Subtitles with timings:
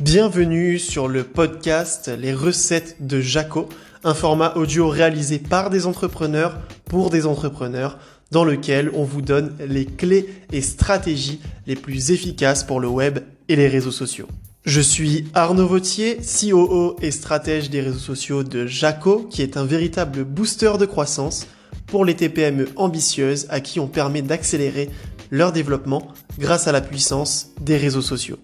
[0.00, 3.68] Bienvenue sur le podcast Les recettes de Jaco,
[4.02, 7.98] un format audio réalisé par des entrepreneurs pour des entrepreneurs
[8.30, 13.18] dans lequel on vous donne les clés et stratégies les plus efficaces pour le web
[13.48, 14.26] et les réseaux sociaux.
[14.64, 19.66] Je suis Arnaud Vautier, COO et stratège des réseaux sociaux de Jaco, qui est un
[19.66, 21.46] véritable booster de croissance
[21.86, 24.88] pour les TPME ambitieuses à qui on permet d'accélérer
[25.30, 28.38] leur développement grâce à la puissance des réseaux sociaux.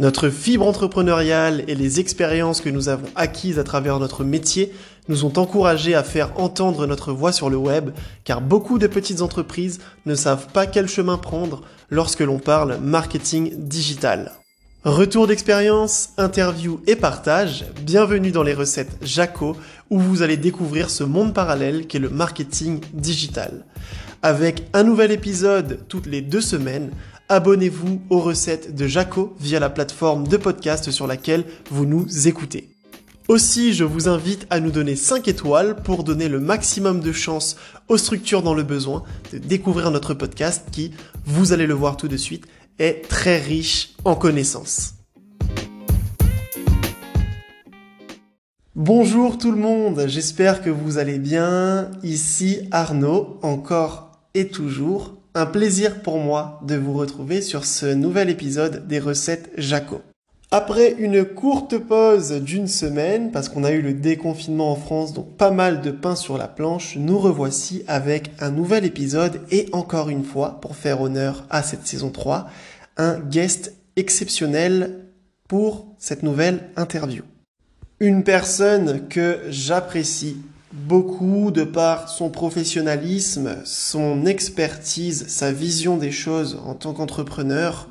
[0.00, 4.72] Notre fibre entrepreneuriale et les expériences que nous avons acquises à travers notre métier
[5.08, 7.90] nous ont encouragés à faire entendre notre voix sur le web,
[8.22, 13.52] car beaucoup de petites entreprises ne savent pas quel chemin prendre lorsque l'on parle marketing
[13.56, 14.34] digital.
[14.84, 19.56] Retour d'expérience, interview et partage, bienvenue dans les recettes Jaco,
[19.90, 23.64] où vous allez découvrir ce monde parallèle qu'est le marketing digital.
[24.22, 26.90] Avec un nouvel épisode toutes les deux semaines,
[27.28, 32.70] abonnez-vous aux recettes de Jaco via la plateforme de podcast sur laquelle vous nous écoutez.
[33.28, 37.56] Aussi, je vous invite à nous donner 5 étoiles pour donner le maximum de chance
[37.88, 40.92] aux structures dans le besoin de découvrir notre podcast qui,
[41.26, 42.46] vous allez le voir tout de suite,
[42.78, 44.94] est très riche en connaissances.
[48.74, 51.90] Bonjour tout le monde, j'espère que vous allez bien.
[52.02, 58.30] Ici Arnaud, encore et toujours un plaisir pour moi de vous retrouver sur ce nouvel
[58.30, 60.00] épisode des recettes Jaco.
[60.50, 65.36] Après une courte pause d'une semaine, parce qu'on a eu le déconfinement en France, donc
[65.36, 70.08] pas mal de pain sur la planche, nous revoici avec un nouvel épisode et encore
[70.08, 72.48] une fois, pour faire honneur à cette saison 3,
[72.96, 75.04] un guest exceptionnel
[75.48, 77.24] pour cette nouvelle interview.
[78.00, 80.38] Une personne que j'apprécie
[80.72, 87.88] beaucoup de par son professionnalisme, son expertise, sa vision des choses en tant qu'entrepreneur.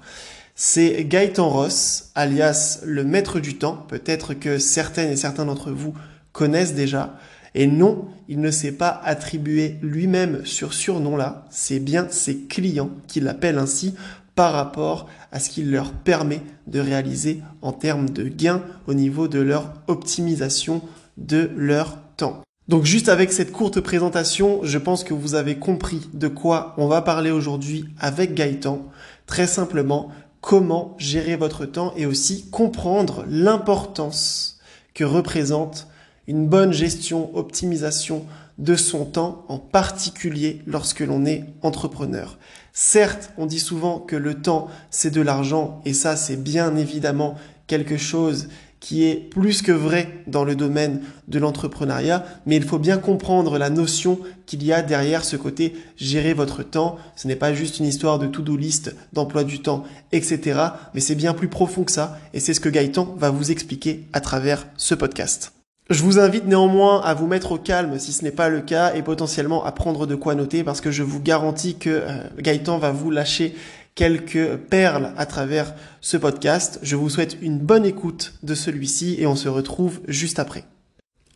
[0.56, 3.86] C'est Gaëtan Ross, alias le maître du temps.
[3.88, 5.94] Peut-être que certaines et certains d'entre vous
[6.32, 7.18] connaissent déjà.
[7.56, 11.46] Et non, il ne s'est pas attribué lui-même sur surnom-là.
[11.50, 13.96] C'est bien ses clients qui l'appellent ainsi
[14.36, 19.28] par rapport à ce qu'il leur permet de réaliser en termes de gains au niveau
[19.28, 20.82] de leur optimisation
[21.18, 22.47] de leur temps.
[22.68, 26.88] Donc juste avec cette courte présentation, je pense que vous avez compris de quoi on
[26.88, 28.86] va parler aujourd'hui avec Gaëtan.
[29.26, 30.12] Très simplement,
[30.42, 34.60] comment gérer votre temps et aussi comprendre l'importance
[34.94, 35.88] que représente
[36.28, 38.26] une bonne gestion, optimisation
[38.58, 42.38] de son temps, en particulier lorsque l'on est entrepreneur.
[42.74, 47.36] Certes, on dit souvent que le temps, c'est de l'argent, et ça, c'est bien évidemment
[47.68, 48.50] quelque chose
[48.88, 53.58] qui est plus que vrai dans le domaine de l'entrepreneuriat, mais il faut bien comprendre
[53.58, 56.98] la notion qu'il y a derrière ce côté gérer votre temps.
[57.18, 59.84] Ce n'est pas juste une histoire de to-do list, d'emploi du temps,
[60.14, 60.62] etc.
[60.94, 64.06] Mais c'est bien plus profond que ça, et c'est ce que Gaëtan va vous expliquer
[64.14, 65.52] à travers ce podcast.
[65.90, 68.94] Je vous invite néanmoins à vous mettre au calme si ce n'est pas le cas
[68.94, 72.78] et potentiellement à prendre de quoi noter parce que je vous garantis que euh, Gaëtan
[72.78, 73.56] va vous lâcher
[73.98, 76.80] quelques perles à travers ce podcast.
[76.84, 80.64] Je vous souhaite une bonne écoute de celui-ci et on se retrouve juste après.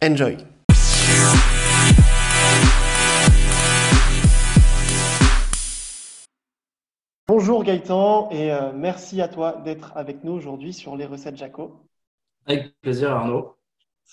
[0.03, 0.37] Enjoy
[7.27, 11.81] Bonjour Gaëtan et euh, merci à toi d'être avec nous aujourd'hui sur les recettes Jaco.
[12.45, 13.55] Avec plaisir Arnaud.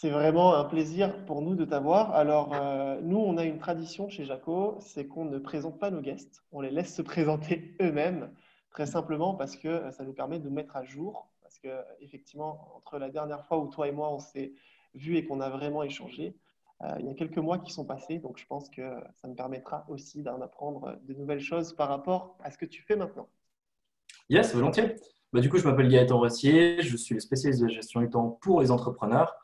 [0.00, 2.14] C'est vraiment un plaisir pour nous de t'avoir.
[2.14, 6.00] Alors, euh, nous, on a une tradition chez Jaco, c'est qu'on ne présente pas nos
[6.00, 8.30] guests, on les laisse se présenter eux-mêmes,
[8.70, 11.28] très simplement parce que euh, ça nous permet de mettre à jour.
[11.42, 11.68] Parce que,
[12.00, 14.52] effectivement, entre la dernière fois où toi et moi, on s'est
[14.94, 16.36] vus et qu'on a vraiment échangé,
[16.84, 18.20] euh, il y a quelques mois qui sont passés.
[18.20, 22.38] Donc, je pense que ça me permettra aussi d'en apprendre de nouvelles choses par rapport
[22.44, 23.26] à ce que tu fais maintenant.
[24.30, 24.94] Yes, volontiers.
[25.32, 28.60] Bah, du coup, je m'appelle Gaëtan Rossier, je suis spécialiste de gestion du temps pour
[28.60, 29.34] les entrepreneurs.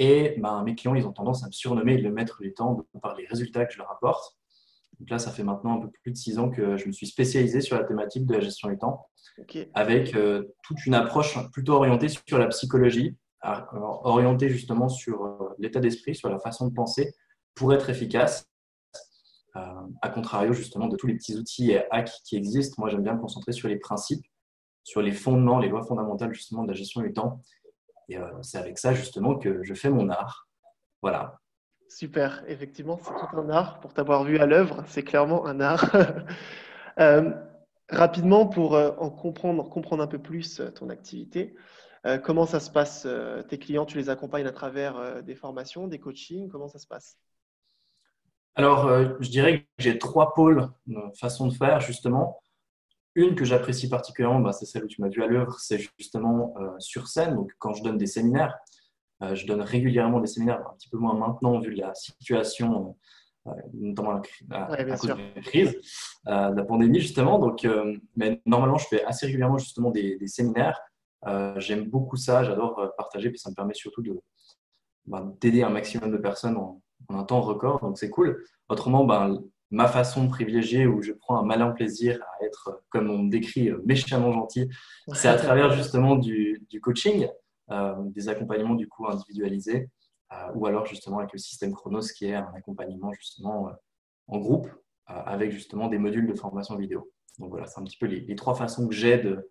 [0.00, 3.14] Et ben, mes clients, ils ont tendance à me surnommer le maître du temps par
[3.16, 4.34] les résultats que je leur apporte.
[4.98, 7.06] Donc là, ça fait maintenant un peu plus de six ans que je me suis
[7.06, 9.10] spécialisé sur la thématique de la gestion du temps,
[9.74, 15.80] avec euh, toute une approche plutôt orientée sur la psychologie, orientée justement sur euh, l'état
[15.80, 17.12] d'esprit, sur la façon de penser
[17.54, 18.46] pour être efficace.
[19.56, 19.60] Euh,
[20.00, 23.14] à contrario justement de tous les petits outils et hacks qui existent, moi j'aime bien
[23.14, 24.24] me concentrer sur les principes,
[24.82, 27.42] sur les fondements, les lois fondamentales justement de la gestion du temps
[28.10, 30.48] et euh, c'est avec ça justement que je fais mon art.
[31.00, 31.38] Voilà.
[31.88, 33.80] Super, effectivement, c'est tout un art.
[33.80, 35.90] Pour t'avoir vu à l'œuvre, c'est clairement un art.
[36.98, 37.30] Euh,
[37.88, 41.54] rapidement, pour euh, en comprendre, comprendre un peu plus ton activité,
[42.24, 43.06] comment ça se passe
[43.48, 47.16] Tes clients, tu les accompagnes à travers des formations, des coachings Comment ça se passe?
[48.56, 48.90] Alors,
[49.20, 52.42] je dirais que j'ai trois pôles de façon de faire, justement.
[53.14, 56.54] Une que j'apprécie particulièrement, bah, c'est celle où tu m'as vu à l'œuvre, c'est justement
[56.78, 57.34] sur scène.
[57.34, 58.56] Donc, quand je donne des séminaires,
[59.20, 62.96] je donne régulièrement des séminaires, un petit peu moins maintenant vu la situation
[63.72, 65.72] notamment la, à, cause de la crise,
[66.26, 67.38] de la pandémie justement.
[67.38, 67.66] Donc,
[68.16, 70.80] mais normalement, je fais assez régulièrement justement des, des séminaires.
[71.56, 74.20] J'aime beaucoup ça, j'adore partager, puis ça me permet surtout de,
[75.06, 78.44] ben, d'aider un maximum de personnes en, un temps record, donc c'est cool.
[78.68, 83.18] Autrement, ben, ma façon privilégiée où je prends un malin plaisir à être, comme on
[83.18, 84.68] me décrit, méchamment gentil,
[85.14, 87.28] c'est à travers justement du, du coaching,
[87.70, 89.88] euh, des accompagnements du coup individualisés,
[90.32, 93.72] euh, ou alors justement avec le système Chronos qui est un accompagnement justement euh,
[94.28, 94.68] en groupe
[95.06, 97.10] avec justement des modules de formation vidéo.
[97.40, 99.50] Donc voilà, c'est un petit peu les, trois façons que j'ai de,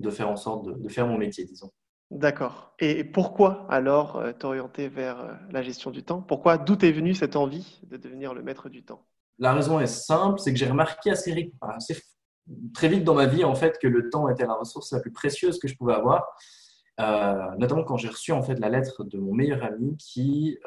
[0.00, 1.70] de, faire en sorte de, de faire mon métier, disons.
[2.10, 2.74] D'accord.
[2.78, 6.22] Et pourquoi alors euh, t'orienter vers euh, la gestion du temps?
[6.22, 9.06] Pourquoi, d'où est venue cette envie de devenir le maître du temps?
[9.38, 11.52] La raison est simple, c'est que j'ai remarqué assez,
[12.74, 15.12] très vite dans ma vie en fait que le temps était la ressource la plus
[15.12, 16.26] précieuse que je pouvais avoir.
[17.00, 20.58] Euh, notamment quand j'ai reçu en fait la lettre de mon meilleur ami qui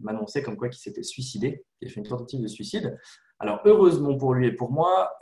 [0.00, 2.98] m'annonçait comme quoi qu'il s'était suicidé, qu'il a fait une tentative de suicide.
[3.38, 5.12] Alors heureusement pour lui et pour moi,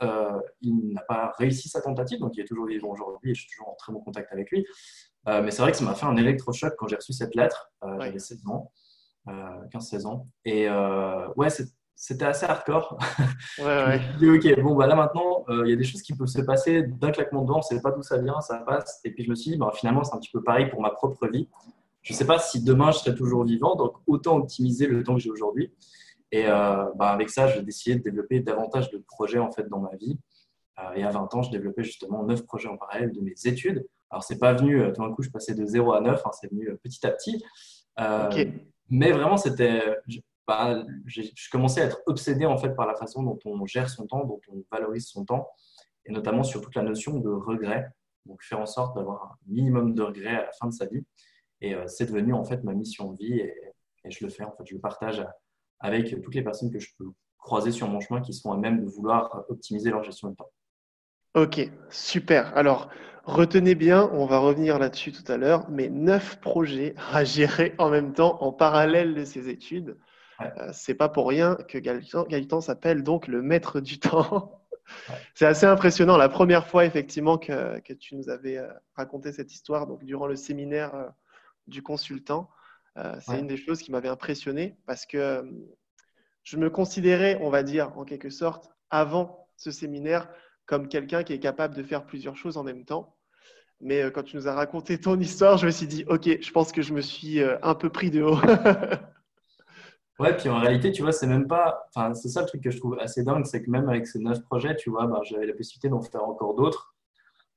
[0.61, 3.49] il n'a pas réussi sa tentative, donc il est toujours vivant aujourd'hui et je suis
[3.51, 4.65] toujours en très bon contact avec lui.
[5.27, 7.71] Euh, mais c'est vrai que ça m'a fait un électrochoc quand j'ai reçu cette lettre.
[7.83, 8.71] Euh, j'avais 16 ans,
[9.27, 10.27] 15-16 euh, ans.
[10.45, 10.69] Et
[11.37, 11.49] ouais,
[11.95, 12.97] c'était assez hardcore.
[13.59, 13.99] Ouais, ouais.
[14.19, 16.15] je me suis dit, ok, bon, bah là maintenant, il y a des choses qui
[16.15, 18.57] peuvent se passer d'un claquement de doigts, on ne sait pas d'où ça vient, ça
[18.59, 18.99] passe.
[19.03, 20.89] Et puis je me suis dit, bah, finalement, c'est un petit peu pareil pour ma
[20.89, 21.49] propre vie.
[22.01, 25.15] Je ne sais pas si demain je serai toujours vivant, donc autant optimiser le temps
[25.15, 25.71] que j'ai aujourd'hui.
[26.31, 29.95] Et bah, avec ça, j'ai décidé de développer davantage de projets en fait dans ma
[29.95, 30.17] vie.
[30.95, 33.85] et à 20 ans, je développais justement 9 projets en parallèle de mes études.
[34.13, 36.29] Alors, c'est pas venu, euh, tout d'un coup, je passais de 0 à 9, hein,
[36.39, 37.43] c'est venu euh, petit à petit.
[37.99, 38.29] Euh,
[38.91, 39.81] mais vraiment, c'était.
[40.47, 44.07] Bah, je commençais à être obsédé en fait par la façon dont on gère son
[44.07, 45.49] temps, dont on valorise son temps,
[46.05, 47.87] et notamment sur toute la notion de regret.
[48.25, 51.03] Donc, faire en sorte d'avoir un minimum de regret à la fin de sa vie.
[51.61, 53.53] Et c'est devenu en fait ma mission de vie, et,
[54.03, 55.25] et, je le fais en fait, je le partage
[55.79, 58.83] avec toutes les personnes que je peux croiser sur mon chemin qui sont à même
[58.83, 60.51] de vouloir optimiser leur gestion de temps.
[61.35, 62.55] Ok, super.
[62.55, 62.89] Alors,
[63.23, 67.89] retenez bien, on va revenir là-dessus tout à l'heure, mais neuf projets à gérer en
[67.89, 69.97] même temps, en parallèle de ces études.
[70.41, 74.59] Euh, c'est pas pour rien que Gaëtan, s'appelle donc le maître du temps.
[75.33, 76.17] C'est assez impressionnant.
[76.17, 80.35] La première fois, effectivement, que, tu nous avais euh, raconté cette histoire, donc durant le
[80.35, 81.07] séminaire euh,
[81.67, 82.49] du consultant,
[83.21, 85.43] c'est une des choses qui m'avait impressionné parce que
[86.43, 90.29] je me considérais, on va dire, en quelque sorte, avant ce séminaire,
[90.67, 93.17] comme quelqu'un qui est capable de faire plusieurs choses en même temps.
[93.81, 96.71] Mais quand tu nous as raconté ton histoire, je me suis dit, OK, je pense
[96.71, 98.37] que je me suis un peu pris de haut.
[100.19, 101.85] ouais, puis en réalité, tu vois, c'est même pas.
[101.95, 104.19] Enfin, c'est ça le truc que je trouve assez dingue, c'est que même avec ces
[104.19, 106.95] neuf projets, tu vois, bah, j'avais la possibilité d'en faire encore d'autres.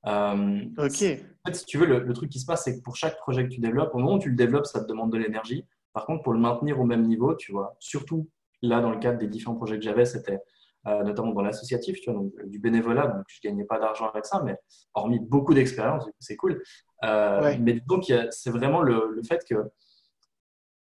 [0.07, 1.03] Euh, ok.
[1.03, 3.19] En fait, si tu veux, le, le, truc qui se passe, c'est que pour chaque
[3.19, 5.67] projet que tu développes, au moment où tu le développes, ça te demande de l'énergie.
[5.93, 8.29] Par contre, pour le maintenir au même niveau, tu vois, surtout
[8.63, 10.41] là, dans le cadre des différents projets que j'avais, c'était
[10.87, 13.09] euh, notamment dans l'associatif, tu vois, donc du bénévolat.
[13.09, 14.57] Donc, je gagnais pas d'argent avec ça, mais
[14.95, 16.63] hormis beaucoup d'expérience, c'est cool.
[17.05, 19.55] Euh, mais donc, c'est vraiment le, fait que,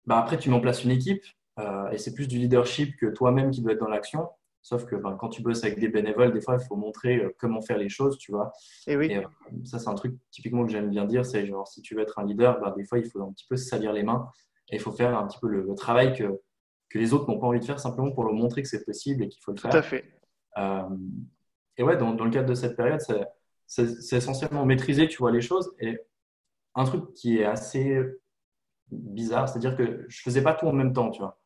[0.06, 1.24] bah, après, tu mets en place une équipe
[1.60, 4.28] euh, et c'est plus du leadership que toi-même qui dois être dans l'action.
[4.62, 7.62] Sauf que ben, quand tu bosses avec des bénévoles, des fois, il faut montrer comment
[7.62, 8.54] faire les choses, tu vois.
[8.88, 9.14] Et, oui.
[9.66, 12.18] ça, c'est un truc typiquement que j'aime bien dire, c'est genre, si tu veux être
[12.18, 14.30] un leader, ben, des fois, il faut un petit peu se salir les mains
[14.70, 16.40] et il faut faire un petit peu le travail que,
[16.94, 19.24] que les autres n'ont pas envie de faire simplement pour leur montrer que c'est possible
[19.24, 19.72] et qu'il faut le faire.
[19.72, 20.06] Tout à fait.
[20.58, 20.90] Euh,
[21.76, 23.00] et ouais, dans, le cadre de cette période,
[23.66, 25.74] c'est essentiellement maîtriser, tu vois, les choses.
[25.80, 25.98] Et
[26.76, 28.00] un truc qui est assez
[28.92, 31.42] bizarre, c'est-à-dire que je faisais pas tout en même temps, tu vois.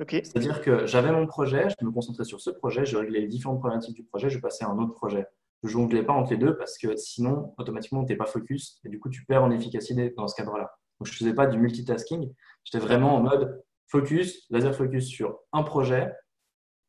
[0.00, 0.24] Okay.
[0.24, 3.60] C'est-à-dire que j'avais mon projet, je me concentrais sur ce projet, je réglais les différentes
[3.60, 5.26] problématiques du projet, je passais à un autre projet.
[5.62, 8.88] Je jonglais pas entre les deux parce que sinon, automatiquement, tu n'es pas focus et
[8.88, 10.70] du coup, tu perds en efficacité dans ce cadre-là.
[11.00, 12.32] Donc, je faisais pas du multitasking.
[12.64, 16.12] J'étais vraiment en mode, focus, laser focus sur un projet.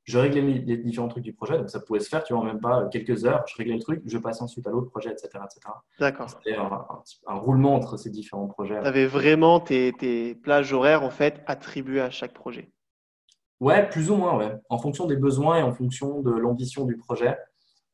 [0.04, 2.46] Je réglais les différents trucs du projet, donc ça pouvait se faire, tu vois, en
[2.46, 3.44] même pas quelques heures.
[3.48, 5.30] Je réglais le truc, je passe ensuite à l'autre projet, etc.
[5.34, 5.74] etc.
[6.00, 6.30] D'accord.
[6.30, 6.86] C'était un,
[7.26, 8.80] un, roulement entre ces différents projets.
[8.82, 12.72] Tu avais vraiment tes, tes, plages horaires, en fait, attribuées à chaque projet
[13.66, 14.56] Ouais, plus ou moins, ouais.
[14.70, 17.36] En fonction des besoins et en fonction de l'ambition du projet.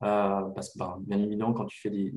[0.03, 2.13] Euh, parce que, ben, bien évidemment, quand tu fais des,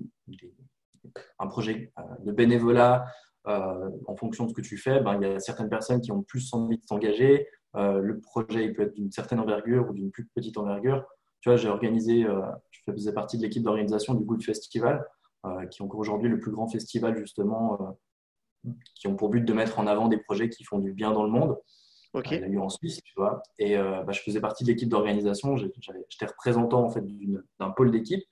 [1.39, 3.07] un projet euh, de bénévolat
[3.47, 6.11] euh, en fonction de ce que tu fais, ben, il y a certaines personnes qui
[6.11, 7.47] ont plus envie de s'engager.
[7.75, 11.05] Le projet il peut être d'une certaine envergure ou d'une plus petite envergure.
[11.41, 12.27] Tu vois, j'ai organisé,
[12.71, 15.05] je faisais partie de l'équipe d'organisation du Good Festival,
[15.71, 17.97] qui est encore aujourd'hui le plus grand festival justement,
[18.95, 21.25] qui ont pour but de mettre en avant des projets qui font du bien dans
[21.25, 21.57] le monde.
[22.15, 22.29] Ok.
[22.31, 23.43] il y a eu en Suisse, tu vois.
[23.59, 25.57] Et bah, je faisais partie de l'équipe d'organisation.
[25.57, 27.05] J'étais représentant en fait
[27.59, 28.23] d'un pôle d'équipe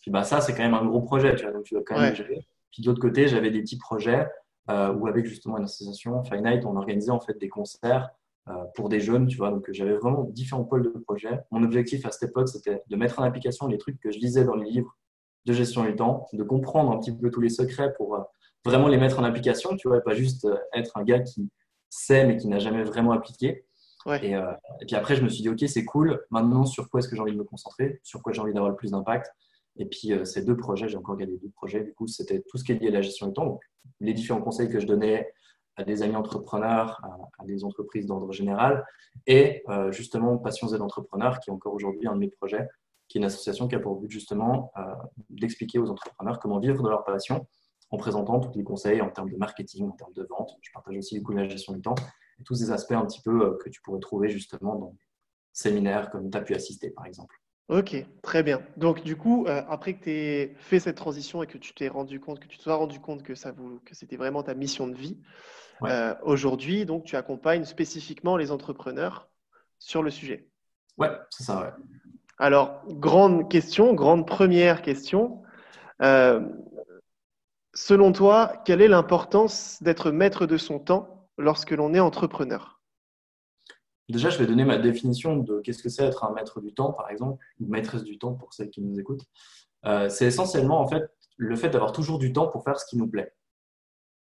[0.00, 1.98] Puis bah, ça, c'est quand même un gros projet, tu vois, donc tu dois quand
[1.98, 2.46] même gérer.
[2.72, 4.26] Puis de l'autre côté, j'avais des petits projets
[4.70, 8.10] euh, où avec justement une association, Finite, on organisait en fait des concerts
[8.48, 9.50] euh, pour des jeunes, tu vois.
[9.50, 11.40] Donc j'avais vraiment différents pôles de projets.
[11.50, 14.44] Mon objectif à cette époque, c'était de mettre en application les trucs que je lisais
[14.44, 14.96] dans les livres
[15.44, 18.20] de gestion du temps, de comprendre un petit peu tous les secrets pour euh,
[18.64, 21.50] vraiment les mettre en application, tu vois, et pas juste être un gars qui
[21.92, 23.64] sait mais qui n'a jamais vraiment appliqué.
[24.20, 26.24] Et, et, puis après, je me suis dit, OK, c'est cool.
[26.30, 28.00] Maintenant, sur quoi est-ce que j'ai envie de me concentrer?
[28.02, 29.32] Sur quoi j'ai envie d'avoir le plus d'impact?
[29.76, 31.82] Et puis, euh, ces deux projets, j'ai encore gagné deux projets.
[31.82, 33.46] Du coup, c'était tout ce qui est lié à la gestion du temps.
[33.46, 33.62] Donc,
[34.00, 35.32] les différents conseils que je donnais
[35.76, 37.00] à des amis entrepreneurs,
[37.38, 38.84] à, des entreprises d'ordre général,
[39.26, 42.68] et euh, justement Passion Z Entrepreneurs, qui est encore aujourd'hui un de mes projets,
[43.08, 44.82] qui est une association qui a pour but justement euh,
[45.30, 47.46] d'expliquer aux entrepreneurs comment vivre de leur passion
[47.92, 50.58] en présentant tous les conseils en termes de marketing, en termes de vente.
[50.60, 51.94] Je partage aussi du coup la gestion du temps
[52.40, 54.96] et tous ces aspects un petit peu que tu pourrais trouver justement dans
[55.52, 57.36] séminaires comme tu as pu assister par exemple.
[57.68, 58.60] Ok, très bien.
[58.76, 61.88] Donc, du coup, euh, après que tu aies fait cette transition et que tu t'es
[61.88, 64.54] rendu compte, que tu te sois rendu compte que, ça vous, que c'était vraiment ta
[64.54, 65.18] mission de vie,
[65.84, 69.30] euh, aujourd'hui, donc, tu accompagnes spécifiquement les entrepreneurs
[69.78, 70.48] sur le sujet.
[70.98, 71.70] Ouais, c'est ça, ouais.
[72.38, 75.42] Alors, grande question, grande première question.
[76.02, 76.40] Euh,
[77.74, 82.80] selon toi, quelle est l'importance d'être maître de son temps lorsque l'on est entrepreneur?
[84.08, 86.92] Déjà, je vais donner ma définition de qu'est-ce que c'est être un maître du temps,
[86.92, 89.24] par exemple, ou maîtresse du temps pour celles qui nous écoutent.
[89.86, 92.96] Euh, c'est essentiellement en fait le fait d'avoir toujours du temps pour faire ce qui
[92.96, 93.32] nous plaît.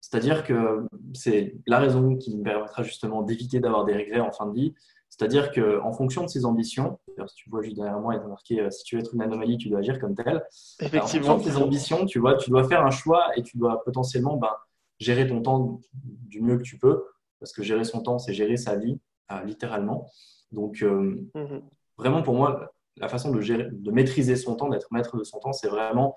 [0.00, 4.46] C'est-à-dire que c'est la raison qui nous permettra justement d'éviter d'avoir des regrets en fin
[4.46, 4.74] de vie.
[5.18, 8.60] C'est-à-dire qu'en fonction de ses ambitions, si tu vois juste derrière moi, il est marqué
[8.60, 10.44] euh, si tu veux être une anomalie, tu dois agir comme tel.
[10.80, 11.28] Effectivement.
[11.28, 13.82] en fonction de tes ambitions, tu vois, tu dois faire un choix et tu dois
[13.82, 14.52] potentiellement ben,
[14.98, 17.04] gérer ton temps du mieux que tu peux.
[17.40, 18.98] Parce que gérer son temps, c'est gérer sa vie
[19.44, 20.10] littéralement.
[20.52, 21.62] Donc, euh, mhm.
[21.96, 25.38] vraiment pour moi, la façon de, gérer, de maîtriser son temps, d'être maître de son
[25.38, 26.16] temps, c'est vraiment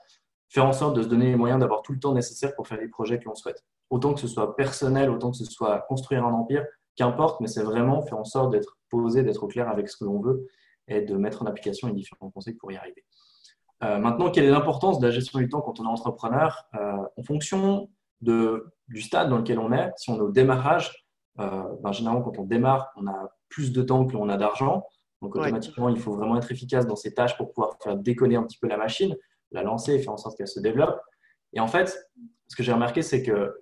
[0.50, 2.80] faire en sorte de se donner les moyens d'avoir tout le temps nécessaire pour faire
[2.80, 3.64] les projets que l'on souhaite.
[3.90, 6.66] Autant que ce soit personnel, autant que ce soit construire un empire,
[6.96, 10.06] qu'importe, mais c'est vraiment faire en sorte d'être posé, d'être au clair avec ce que
[10.06, 10.48] l'on veut
[10.88, 13.06] et de mettre en application les différents conseils pour y arriver.
[13.84, 16.66] Euh, maintenant, quelle est l'importance de la gestion du temps quand on est entrepreneur?
[16.76, 17.90] Euh, En fonction
[18.22, 21.06] de, du stade dans lequel on est, si on est au démarrage,
[21.40, 24.86] euh, ben, généralement, quand on démarre, on a plus de temps que l'on a d'argent.
[25.22, 28.44] Donc, automatiquement, il faut vraiment être efficace dans ces tâches pour pouvoir faire décoller un
[28.44, 29.16] petit peu la machine,
[29.52, 31.00] la lancer et faire en sorte qu'elle se développe.
[31.54, 31.98] Et en fait,
[32.48, 33.56] ce que j'ai remarqué, c'est que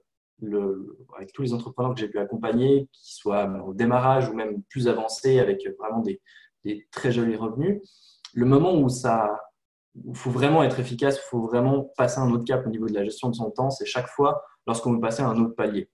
[1.16, 4.88] avec tous les entrepreneurs que j'ai pu accompagner, qui soient au démarrage ou même plus
[4.88, 6.22] avancés, avec vraiment des,
[6.92, 7.82] très jolis revenus,
[8.34, 9.40] le moment où ça,
[9.96, 12.94] il faut vraiment être efficace, il faut vraiment passer un autre cap au niveau de
[12.94, 15.90] la gestion de son temps, c'est chaque fois lorsqu'on veut passer un autre palier.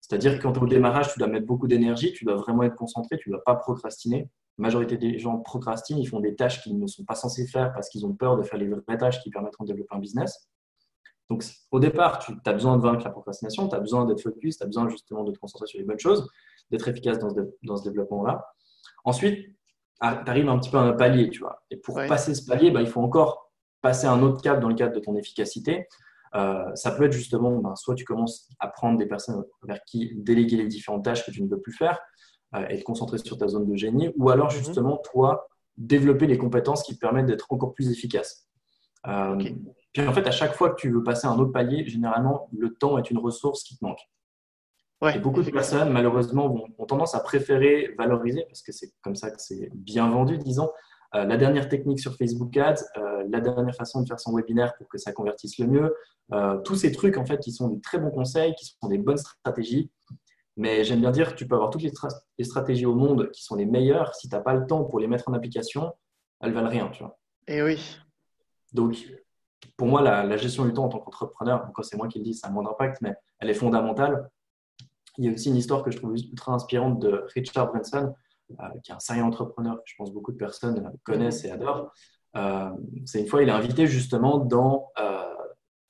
[0.00, 3.18] C'est-à-dire que quand au démarrage, tu dois mettre beaucoup d'énergie, tu dois vraiment être concentré,
[3.18, 4.30] tu ne dois pas procrastiner.
[4.58, 7.72] La majorité des gens procrastinent, ils font des tâches qu'ils ne sont pas censés faire
[7.72, 10.48] parce qu'ils ont peur de faire les vraies tâches qui permettront de développer un business.
[11.28, 14.58] Donc, au départ, tu as besoin de vaincre la procrastination, tu as besoin d'être focus,
[14.58, 16.28] tu as besoin justement de te concentrer sur les bonnes choses,
[16.70, 18.46] d'être efficace dans ce, développement-là.
[19.04, 19.56] Ensuite,
[20.00, 21.62] ah, tu arrives un petit peu à un palier, tu vois.
[21.70, 24.74] Et pour passer ce palier, bah, il faut encore passer un autre cap dans le
[24.74, 25.86] cadre de ton efficacité.
[26.34, 30.12] Euh, ça peut être justement, ben, soit tu commences à prendre des personnes vers qui
[30.16, 31.98] déléguer les différentes tâches que tu ne peux plus faire
[32.54, 34.58] euh, et te concentrer sur ta zone de génie, ou alors mhm.
[34.58, 38.48] justement, toi, développer les compétences qui te permettent d'être encore plus efficace.
[39.06, 39.36] Euh,
[39.92, 42.74] puis en fait, à chaque fois que tu veux passer un autre palier, généralement, le
[42.74, 44.00] temps est une ressource qui te manque.
[45.14, 49.30] et beaucoup de personnes, malheureusement, ont tendance à préférer valoriser, parce que c'est comme ça
[49.30, 50.70] que c'est bien vendu, disons,
[51.14, 54.76] euh, la dernière technique sur Facebook Ads, euh, la dernière façon de faire son webinaire
[54.76, 55.94] pour que ça convertisse le mieux,
[56.32, 58.98] euh, tous ces trucs en fait qui sont des très bons conseils, qui sont des
[58.98, 59.90] bonnes stratégies.
[60.56, 63.56] Mais j'aime bien dire que tu peux avoir toutes les, stratégies au monde qui sont
[63.56, 64.14] les meilleures.
[64.14, 65.92] Si tu n'as pas le temps pour les mettre en application,
[66.40, 66.88] elles valent rien.
[66.88, 67.18] Tu vois.
[67.46, 67.98] Et eh oui.
[68.76, 69.10] Donc,
[69.76, 72.34] pour moi, la, gestion du temps en tant qu'entrepreneur, encore c'est moi qui le dis,
[72.34, 74.30] ça a moins d'impact, mais elle est fondamentale.
[75.16, 78.14] Il y a aussi une histoire que je trouve ultra inspirante de Richard Branson,
[78.50, 81.90] euh, qui est un sérieux entrepreneur que je pense beaucoup de personnes connaissent et adorent.
[82.36, 82.70] Euh,
[83.06, 85.34] c'est une fois, il est invité justement dans euh,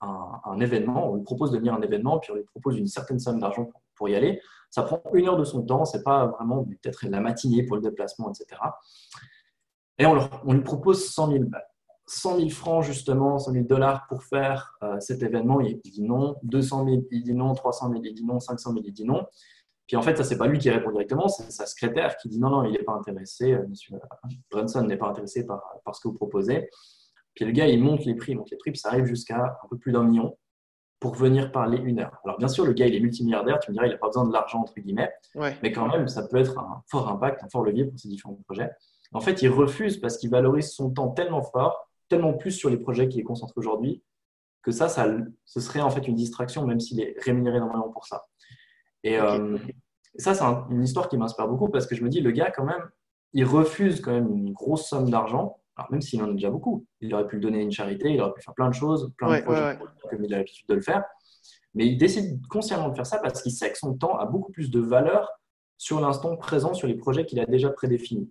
[0.00, 1.10] un, événement.
[1.10, 3.40] On lui propose de venir à un événement, puis on lui propose une certaine somme
[3.40, 4.40] d'argent pour, y aller.
[4.70, 7.82] Ça prend une heure de son temps, c'est pas vraiment peut-être la matinée pour le
[7.82, 8.60] déplacement, etc.
[9.98, 11.44] Et on, on lui propose 100 000
[12.06, 15.60] 100 000 francs justement, 100 000 dollars pour faire cet événement.
[15.60, 16.36] Il dit non.
[16.44, 17.54] 200 000, il dit non.
[17.54, 18.38] 300 000, il dit non.
[18.38, 19.26] 500 000, il dit non.
[19.86, 22.40] Puis en fait, ça, c'est pas lui qui répond directement, c'est sa secrétaire qui dit
[22.40, 23.96] non, non, il n'est pas intéressé, euh, monsieur
[24.50, 26.68] Brunson n'est pas intéressé par, par, ce que vous proposez.
[27.34, 29.68] Puis le gars, il monte les prix, monte les prix, puis ça arrive jusqu'à un
[29.68, 30.36] peu plus d'un million
[30.98, 32.18] pour venir parler une heure.
[32.24, 34.26] Alors bien sûr, le gars, il est multimilliardaire, tu me dirais, il n'a pas besoin
[34.26, 37.62] de l'argent, entre guillemets, mais quand même, ça peut être un fort impact, un fort
[37.62, 38.70] levier pour ces différents projets.
[39.12, 42.76] En fait, il refuse parce qu'il valorise son temps tellement fort tellement plus sur les
[42.76, 44.02] projets qu'il est concentré aujourd'hui
[44.62, 45.06] que ça, ça,
[45.44, 48.26] ce serait en fait une distraction, même s'il est rémunéré normalement pour ça.
[49.04, 49.56] Et euh,
[50.16, 52.64] ça, c'est une histoire qui m'inspire beaucoup parce que je me dis, le gars, quand
[52.64, 52.82] même,
[53.32, 55.60] il refuse quand même une grosse somme d'argent,
[55.90, 56.84] même s'il en a déjà beaucoup.
[57.00, 59.12] Il aurait pu le donner à une charité, il aurait pu faire plein de choses,
[59.16, 59.78] plein de projets
[60.10, 61.04] comme il a l'habitude de le faire.
[61.74, 64.50] Mais il décide consciemment de faire ça parce qu'il sait que son temps a beaucoup
[64.50, 65.30] plus de valeur
[65.76, 68.30] sur l'instant présent, sur les projets qu'il a déjà prédéfinis.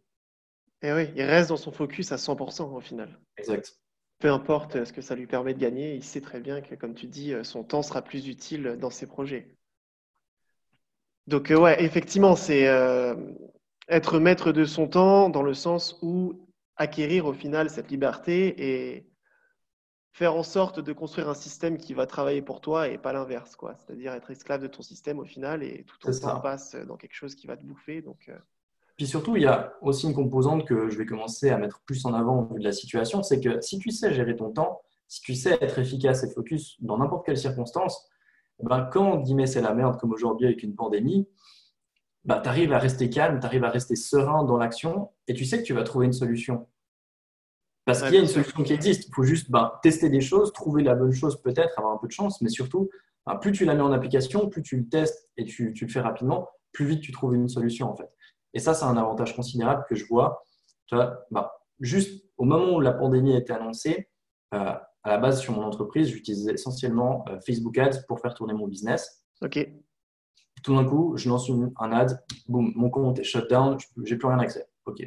[0.86, 3.20] Et oui, il reste dans son focus à 100% au final.
[3.38, 3.78] Exact
[4.20, 6.96] peu importe ce que ça lui permet de gagner, il sait très bien que, comme
[6.96, 9.56] tu dis, son temps sera plus utile dans ses projets.
[11.28, 13.16] Donc, euh, ouais, effectivement, c'est euh,
[13.90, 19.08] être maître de son temps dans le sens où acquérir au final cette liberté et
[20.14, 23.56] faire en sorte de construire un système qui va travailler pour toi et pas l'inverse,
[23.56, 23.76] quoi.
[23.76, 27.16] C'est-à-dire être esclave de ton système au final et tout ton temps passe dans quelque
[27.16, 28.02] chose qui va te bouffer.
[28.02, 28.38] Donc, euh,
[28.98, 32.06] puis surtout, il y a aussi une composante que je vais commencer à mettre plus
[32.06, 34.82] en avant au vu de la situation, c'est que si tu sais gérer ton temps,
[35.08, 38.10] si tu sais être efficace et focus dans n'importe quelle circonstance,
[38.64, 41.28] ben quand guillemets c'est la merde comme aujourd'hui avec une pandémie,
[42.26, 45.46] ben, tu arrives à rester calme, tu arrives à rester serein dans l'action et tu
[45.46, 46.68] sais que tu vas trouver une solution.
[47.86, 49.08] Parce qu'il y a une solution qui existe.
[49.08, 52.08] Il faut juste ben, tester des choses, trouver la bonne chose peut-être, avoir un peu
[52.08, 52.90] de chance, mais surtout,
[53.28, 55.92] ben, plus tu la mets en application, plus tu le testes et tu, tu le
[55.92, 58.10] fais rapidement, plus vite tu trouves une solution en fait.
[58.56, 60.44] Et ça, c'est un avantage considérable que je vois.
[60.88, 64.10] Tu vois bah, juste au moment où la pandémie a été annoncée,
[64.54, 68.54] euh, à la base, sur mon entreprise, j'utilisais essentiellement euh, Facebook Ads pour faire tourner
[68.54, 69.24] mon business.
[69.44, 69.60] OK.
[70.64, 74.28] Tout d'un coup, je lance un ad, boum, mon compte est shut down, j'ai plus
[74.28, 74.66] rien accès.
[74.86, 75.06] OK.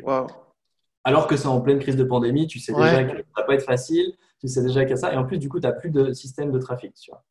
[1.02, 3.54] Alors que c'est en pleine crise de pandémie, tu sais déjà que ça va pas
[3.54, 5.66] être facile, tu sais déjà qu'il y a ça, et en plus, du coup, tu
[5.66, 6.94] n'as plus de système de trafic.
[6.94, 7.24] Tu vois.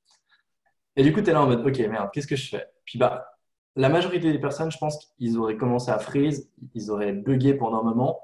[0.96, 2.66] Et du coup, tu es là en mode, OK, merde, qu'est-ce que je fais?
[2.86, 3.37] Puis, bah,
[3.78, 7.80] la majorité des personnes, je pense qu'ils auraient commencé à freeze, ils auraient bugué pendant
[7.80, 8.20] un moment.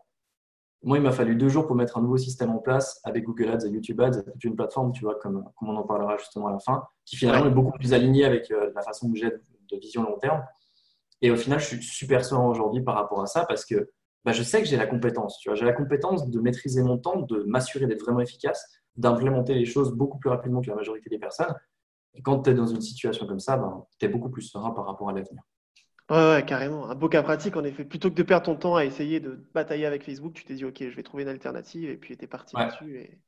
[0.81, 3.49] Moi, il m'a fallu deux jours pour mettre un nouveau système en place avec Google
[3.49, 6.51] Ads et YouTube Ads, toute une plateforme, tu vois, comme, on en parlera justement à
[6.51, 9.77] la fin, qui finalement est beaucoup plus alignée avec euh, la façon que j'ai de
[9.77, 10.43] vision long terme.
[11.21, 13.91] Et au final, je suis super serein aujourd'hui par rapport à ça parce que
[14.25, 15.37] bah, je sais que j'ai la compétence.
[15.39, 19.53] Tu vois, j'ai la compétence de maîtriser mon temps, de m'assurer d'être vraiment efficace, d'implémenter
[19.53, 21.55] les choses beaucoup plus rapidement que la majorité des personnes.
[22.13, 24.71] Et quand tu es dans une situation comme ça, ben, tu es beaucoup plus serein
[24.71, 25.41] par rapport à l'avenir.
[26.13, 26.89] Ouais, carrément.
[26.89, 27.83] Un beau cas pratique, en effet.
[27.83, 30.65] Plutôt que de perdre ton temps à essayer de batailler avec Facebook, tu t'es dit,
[30.65, 32.97] OK, je vais trouver une alternative, et puis tu es parti là-dessus.
[32.97, 33.19] Et...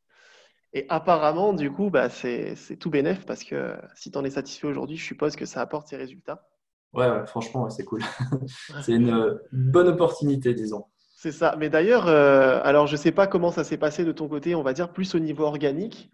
[0.73, 4.67] et, apparemment, du coup, bah, c'est tout bénef, parce que si tu en es satisfait
[4.67, 6.47] aujourd'hui, je suppose que ça apporte ses résultats.
[6.93, 8.01] Ouais, franchement, c'est cool.
[8.83, 10.85] c'est une bonne opportunité, disons.
[11.17, 11.55] C'est ça.
[11.57, 14.53] Mais d'ailleurs, euh, alors je ne sais pas comment ça s'est passé de ton côté,
[14.53, 16.11] on va dire plus au niveau organique.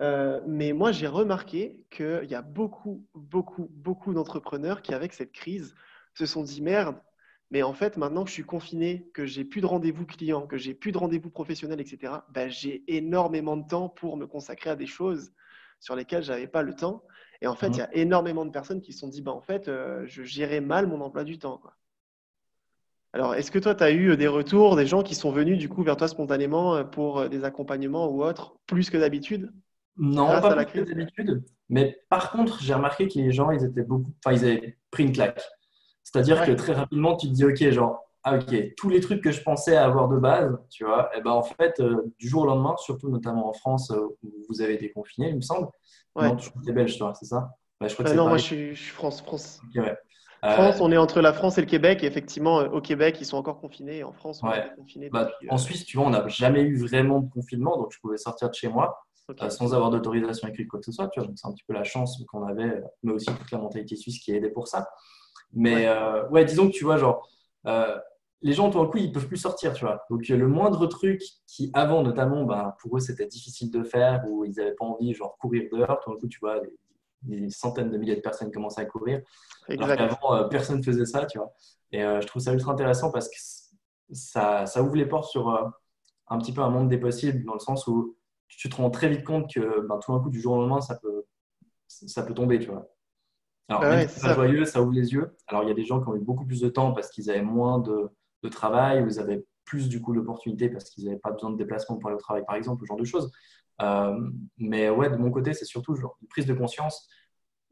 [0.00, 5.32] Euh, mais moi, j'ai remarqué qu'il y a beaucoup, beaucoup, beaucoup d'entrepreneurs qui, avec cette
[5.32, 5.74] crise,
[6.14, 6.96] se sont dit merde,
[7.50, 10.56] mais en fait, maintenant que je suis confiné, que j'ai plus de rendez-vous clients, que
[10.56, 14.76] j'ai plus de rendez-vous professionnels, etc., ben, j'ai énormément de temps pour me consacrer à
[14.76, 15.32] des choses
[15.80, 17.02] sur lesquelles je n'avais pas le temps.
[17.42, 19.40] Et en fait, il y a énormément de personnes qui se sont dit ben, en
[19.40, 21.60] fait, euh, je gérais mal mon emploi du temps.
[23.12, 25.68] Alors, est-ce que toi, tu as eu des retours, des gens qui sont venus du
[25.68, 29.50] coup vers toi spontanément euh, pour des accompagnements ou autres, plus que d'habitude?
[29.96, 31.42] Non, pas plus d'habitude.
[31.68, 35.02] Mais par contre, j'ai remarqué que les gens, ils étaient beaucoup, enfin, ils avaient pris
[35.04, 35.42] une claque.
[36.12, 39.30] C'est-à-dire que très rapidement, tu te dis, ok, genre, ah, ok, tous les trucs que
[39.30, 42.42] je pensais avoir de base, tu vois, et eh ben en fait, euh, du jour
[42.42, 45.68] au lendemain, surtout notamment en France euh, où vous avez été confiné, il me semble.
[46.16, 46.28] Ouais.
[46.28, 47.50] Non, tu es belge, toi, c'est ça?
[47.80, 49.22] Bah, je crois euh, Non, moi je suis, France.
[49.22, 49.60] France.
[50.42, 52.02] France, on est entre la France et le Québec.
[52.02, 54.02] Et effectivement, au Québec, ils sont encore confinés.
[54.02, 55.10] en France, on est confinés.
[55.10, 58.18] Bah, en Suisse, tu vois, on n'a jamais eu vraiment de confinement, donc je pouvais
[58.18, 58.98] sortir de chez moi.
[59.42, 61.08] Euh, sans avoir d'autorisation écrite, quoi que ce soit.
[61.08, 63.58] Tu vois, donc c'est un petit peu la chance qu'on avait, mais aussi toute la
[63.58, 64.88] mentalité suisse qui a aidé pour ça.
[65.52, 65.88] Mais
[66.30, 67.28] ouais, euh, disons que tu vois, genre,
[67.66, 67.98] euh,
[68.42, 70.04] les gens, tout d'un coup, ils peuvent plus sortir, tu vois.
[70.10, 74.44] Donc, le moindre truc qui, avant, notamment, ben, pour eux, c'était difficile de faire ou
[74.44, 76.60] ils n'avaient pas envie, genre, courir dehors, tout d'un coup, tu vois,
[77.22, 79.20] des, centaines de milliers de personnes commençaient à courir.
[79.68, 80.32] Exactement.
[80.32, 81.52] Alors personne ne faisait ça, tu vois.
[81.92, 83.36] Et je trouve ça ultra intéressant parce que
[84.10, 85.50] ça, ça ouvre les portes sur
[86.28, 88.16] un petit peu un monde des possibles, dans le sens où
[88.48, 90.80] tu te rends très vite compte que ben, tout d'un coup, du jour au lendemain,
[90.80, 91.24] ça peut,
[91.86, 92.88] ça peut tomber, tu vois.
[93.70, 95.36] Alors, bah c'est joyeux, ça ouvre les yeux.
[95.46, 97.30] Alors, il y a des gens qui ont eu beaucoup plus de temps parce qu'ils
[97.30, 98.10] avaient moins de,
[98.42, 101.56] de, travail, ou ils avaient plus du coup l'opportunité parce qu'ils n'avaient pas besoin de
[101.56, 103.30] déplacement pour aller au travail, par exemple, ce genre de choses.
[103.80, 104.18] Euh,
[104.58, 107.08] mais ouais, de mon côté, c'est surtout genre, une prise de conscience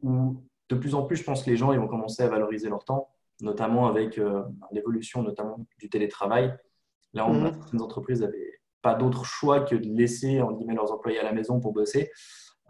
[0.01, 2.69] où de plus en plus, je pense que les gens ils vont commencer à valoriser
[2.69, 3.09] leur temps,
[3.41, 6.55] notamment avec euh, l'évolution notamment du télétravail.
[7.15, 7.53] Là, on mmh.
[7.55, 11.33] certaines entreprises avaient pas d'autre choix que de laisser en guillemets, leurs employés à la
[11.33, 12.11] maison pour bosser.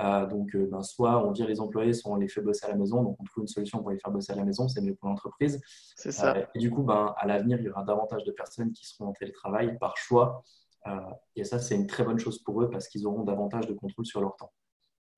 [0.00, 2.68] Euh, donc, euh, ben, soit on vire les employés, soit on les fait bosser à
[2.68, 3.02] la maison.
[3.02, 4.68] Donc, on trouve une solution pour les faire bosser à la maison.
[4.68, 5.60] C'est mieux pour l'entreprise.
[5.96, 6.36] C'est ça.
[6.36, 9.08] Euh, et du coup, ben, à l'avenir, il y aura davantage de personnes qui seront
[9.08, 10.42] en télétravail par choix
[11.36, 14.06] et ça, c'est une très bonne chose pour eux parce qu'ils auront davantage de contrôle
[14.06, 14.50] sur leur temps.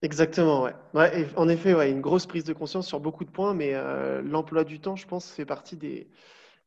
[0.02, 0.74] Exactement, ouais.
[0.94, 3.72] ouais en effet, ouais, une grosse prise de conscience sur beaucoup de points, mais
[4.24, 6.10] l'emploi du temps, je pense, fait partie des,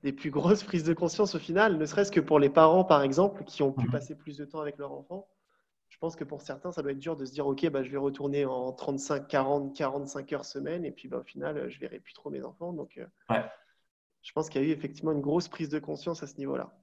[0.04, 3.02] des plus grosses prises de conscience au final, ne serait-ce que pour les parents, par
[3.02, 3.91] exemple, qui ont pu mhm.
[3.91, 5.28] passer plus de temps avec leur enfant.
[5.93, 7.91] Je pense que pour certains, ça doit être dur de se dire, OK, bah, je
[7.91, 11.99] vais retourner en 35, 40, 45 heures semaine, et puis bah, au final, je verrai
[11.99, 12.73] plus trop mes enfants.
[12.73, 13.38] Donc, euh,
[14.23, 16.73] je pense qu'il y a eu effectivement une grosse prise de conscience à ce niveau-là.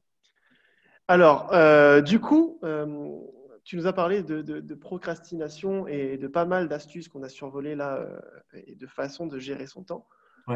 [1.09, 3.19] Alors, euh, du coup, euh,
[3.65, 8.07] tu nous as parlé de, procrastination et de pas mal d'astuces qu'on a survolées là
[8.55, 10.07] et de façon de gérer son temps.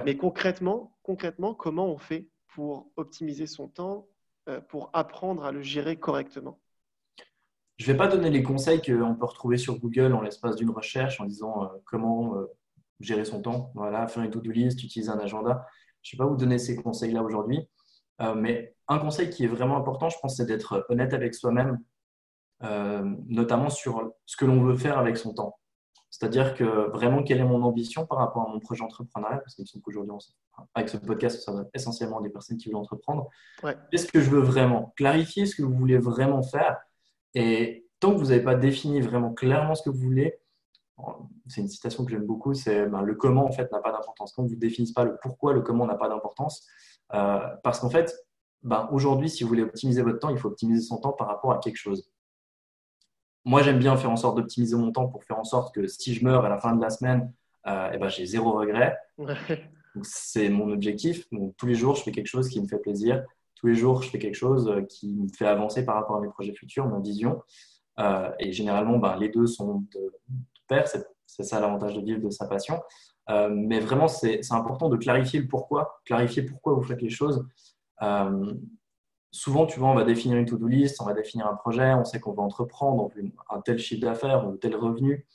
[0.04, 4.06] Mais concrètement, concrètement, comment on fait pour optimiser son temps,
[4.68, 6.60] pour apprendre à le gérer correctement?
[7.76, 10.70] Je ne vais pas donner les conseils qu'on peut retrouver sur Google en l'espace d'une
[10.70, 12.46] recherche en disant euh, comment euh,
[13.00, 13.72] gérer son temps.
[13.74, 15.66] Voilà, faire une to-do list, utiliser un agenda.
[16.02, 17.68] Je ne vais pas vous donner ces conseils-là aujourd'hui.
[18.36, 21.78] mais un conseil qui est vraiment important, je pense, c'est d'être honnête avec soi-même,
[22.60, 25.58] notamment sur ce que l'on veut faire avec son temps.
[26.16, 29.40] C'est-à-dire que vraiment, quelle est mon ambition par rapport à mon projet entrepreneurial?
[29.40, 30.12] Parce qu'il me semble qu'aujourd'hui,
[30.72, 33.28] avec ce podcast, ça va essentiellement des personnes qui veulent entreprendre.
[33.90, 34.92] Qu'est-ce que je veux vraiment?
[34.96, 36.78] Clarifier ce que vous voulez vraiment faire.
[37.34, 40.38] Et tant que vous n'avez pas défini vraiment clairement ce que vous voulez,
[41.48, 44.32] c'est une citation que j'aime beaucoup, c'est ben, le comment en fait n'a pas d'importance.
[44.32, 46.66] Quand vous ne définissez pas le pourquoi, le comment n'a pas d'importance.
[47.12, 48.14] Euh, parce qu'en fait,
[48.62, 51.52] ben, aujourd'hui, si vous voulez optimiser votre temps, il faut optimiser son temps par rapport
[51.52, 52.08] à quelque chose
[53.44, 56.14] moi, j'aime bien faire en sorte d'optimiser mon temps pour faire en sorte que si
[56.14, 57.32] je meurs à la fin de la semaine,
[57.66, 58.96] euh, eh ben, j'ai zéro regret.
[60.02, 61.30] C'est mon objectif.
[61.30, 63.22] Donc, tous les jours, je fais quelque chose qui me fait plaisir.
[63.64, 66.20] Tous les jours, je fais quelque chose euh, qui me fait avancer par rapport à
[66.20, 67.42] mes projets futurs, ma vision.
[67.98, 70.12] Euh, et généralement, ben, les deux sont de,
[70.68, 70.86] pair.
[71.26, 72.82] C'est ça l'avantage de vivre de sa passion.
[73.50, 77.42] mais vraiment, c'est important de clarifier le pourquoi, clarifier pourquoi vous faites les choses
[79.34, 82.04] souvent, tu vois, on va définir une to-do list, on va définir un projet, on
[82.04, 83.10] sait qu'on va entreprendre,
[83.50, 85.26] un tel chiffre d'affaires ou tel revenu,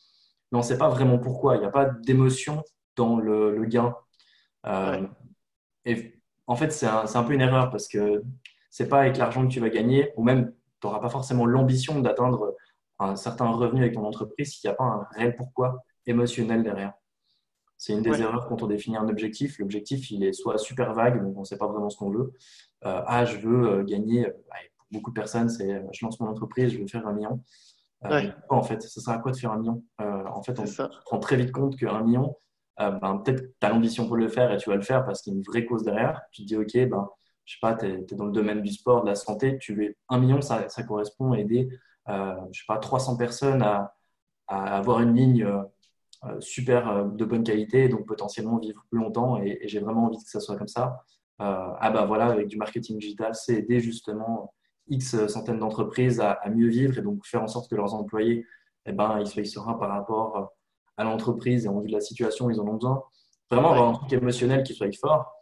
[0.52, 1.56] mais on ne sait pas vraiment pourquoi.
[1.58, 2.64] Il n'y a pas d'émotion
[2.96, 3.96] dans le, gain.
[4.66, 5.06] Euh,
[5.84, 6.19] et
[6.50, 8.24] en fait, c'est un, peu une erreur parce que
[8.72, 11.46] ce n'est pas avec l'argent que tu vas gagner, ou même tu n'auras pas forcément
[11.46, 12.56] l'ambition d'atteindre
[12.98, 16.94] un certain revenu avec ton entreprise s'il n'y a pas un réel pourquoi émotionnel derrière.
[17.78, 19.60] C'est une des erreurs quand on définit un objectif.
[19.60, 22.34] L'objectif, il est soit super vague, donc on ne sait pas vraiment ce qu'on veut.
[22.84, 24.32] Euh, ah, je veux euh, gagner, euh,
[24.76, 27.44] pour beaucoup de personnes, c'est je lance mon entreprise, je veux faire un million.
[28.50, 29.84] En fait, ça sert à quoi de faire un million?
[30.00, 32.36] En fait, on se rend très vite compte qu'un million,
[32.80, 35.34] ben, peut-être tu as l'ambition pour le faire et tu vas le faire parce qu'il
[35.34, 36.22] y a une vraie cause derrière.
[36.32, 37.10] Tu te dis, OK, ben,
[37.46, 39.96] je sais pas, tu es, dans le domaine du sport, de la santé, tu veux
[40.08, 41.70] un million, ça, correspond à aider,
[42.08, 43.94] euh, je sais pas, 300 personnes à,
[44.48, 45.46] avoir une ligne
[46.26, 49.42] euh, super euh, de bonne qualité, donc potentiellement vivre plus longtemps.
[49.42, 51.04] Et, j'ai vraiment envie que ça soit comme ça.
[51.42, 54.54] Euh, ah bah voilà, avec du marketing digital, c'est aider justement
[54.88, 58.46] X centaines d'entreprises à, mieux vivre et donc faire en sorte que leurs employés,
[58.86, 60.54] eh ben, ils soient sereins par rapport
[61.00, 63.04] à l'entreprise et en vue de la situation, ils en ont besoin.
[63.50, 65.34] Vraiment avoir un truc émotionnel qui soit fort.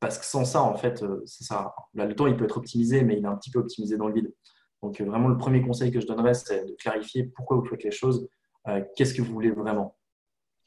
[0.00, 1.74] parce que sans ça, en fait, c'est ça.
[1.94, 4.14] le temps, il peut être optimisé, mais il est un petit peu optimisé dans le
[4.14, 4.34] vide.
[4.82, 7.90] Donc, vraiment, le premier conseil que je donnerais, c'est de clarifier pourquoi vous faites les
[7.90, 8.28] choses
[8.68, 9.96] euh, qu'est-ce que vous voulez vraiment.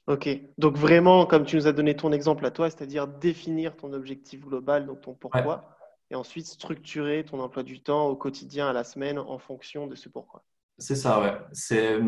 [0.08, 0.28] Ok,
[0.58, 4.42] donc vraiment, comme tu nous as donné ton exemple à toi, c'est-à-dire définir ton objectif
[4.42, 5.78] global, donc ton pourquoi,
[6.10, 9.96] et ensuite structurer ton emploi du temps au quotidien, à la semaine, en fonction de
[9.96, 10.44] ce pourquoi.
[10.80, 11.38] C'est ça, ouais.
[11.52, 12.00] C'est,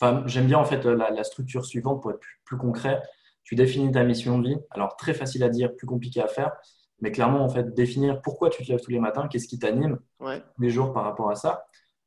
[0.00, 3.02] enfin, j'aime bien en fait la, structure suivante pour être plus, concret.
[3.44, 4.56] Tu définis ta mission de vie.
[4.70, 6.52] Alors très facile à dire, plus compliqué à faire,
[7.00, 9.98] mais clairement en fait définir pourquoi tu te lèves tous les matins, qu'est-ce qui t'anime
[10.18, 11.66] tous les jours par rapport à ça.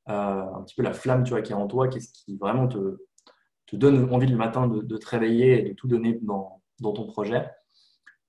[0.09, 2.67] Euh, un petit peu la flamme tu vois, qui est en toi, qu'est-ce qui vraiment
[2.67, 2.97] te,
[3.67, 7.45] te donne envie le matin de, te réveiller et de tout donner dans, ton projet.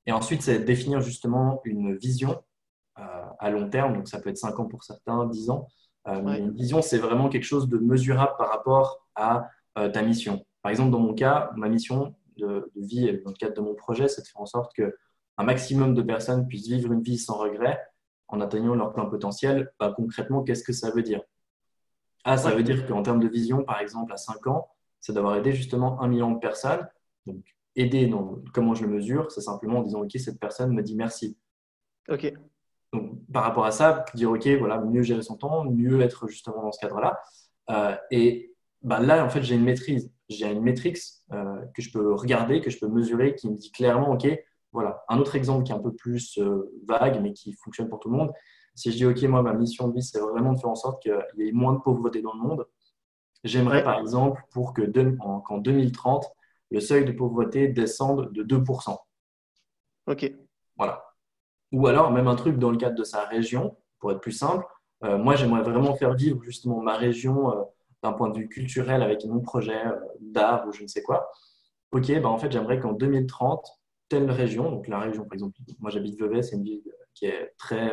[0.07, 2.43] Et ensuite, c'est définir justement une vision
[2.99, 3.03] euh,
[3.39, 3.95] à long terme.
[3.95, 5.69] Donc, ça peut être 5 ans pour certains, 10 ans.
[6.09, 10.45] Euh, une vision, c'est vraiment quelque chose de mesurable par rapport à euh, ta mission.
[10.63, 14.09] Par exemple, dans mon cas, ma mission de, vie, dans le cadre de mon projet,
[14.09, 17.81] c'est de faire en sorte qu'un maximum de personnes puissent vivre une vie sans regret
[18.29, 19.71] en atteignant leur plein potentiel.
[19.79, 21.21] Bah, concrètement, qu'est-ce que ça veut dire?
[22.25, 24.69] Ah, ça veut dire qu'en termes de vision, par exemple, à 5 ans,
[25.01, 26.87] c'est d'avoir aidé justement un million de personnes.
[27.27, 27.45] Donc,
[27.77, 28.13] aider,
[28.53, 31.39] comment je le mesure C'est simplement en disant, OK, cette personne me dit merci.
[32.09, 32.33] OK.
[32.93, 36.63] Donc, par rapport à ça, dire, OK, voilà, mieux gérer son temps, mieux être justement
[36.63, 37.21] dans ce cadre-là.
[37.71, 40.11] Euh, et bah, là, en fait, j'ai une maîtrise.
[40.29, 40.99] J'ai une métrique
[41.33, 44.27] euh, que je peux regarder, que je peux mesurer, qui me dit clairement, OK,
[44.73, 45.03] voilà.
[45.09, 48.11] Un autre exemple qui est un peu plus euh, vague, mais qui fonctionne pour tout
[48.11, 48.33] le monde.
[48.75, 51.03] Si je dis, OK, moi, ma mission de vie, c'est vraiment de faire en sorte
[51.03, 52.67] qu'il y ait moins de pauvreté dans le monde,
[53.45, 56.27] J'aimerais par exemple pour que qu'en 2030,
[56.71, 58.97] le seuil de pauvreté descende de 2%.
[60.07, 60.33] OK.
[60.77, 61.05] Voilà.
[61.73, 64.65] Ou alors même un truc dans le cadre de sa région, pour être plus simple,
[65.03, 67.53] moi, j'aimerais vraiment faire vivre justement ma région
[68.03, 69.81] d'un point de vue culturel avec mon projet
[70.21, 71.31] d'art ou je ne sais quoi.
[71.93, 73.67] Ok, bah en fait, j'aimerais qu'en 2030,
[74.09, 76.83] telle région, donc la région, par exemple, moi j'habite Vevey, c'est une ville
[77.15, 77.93] qui est très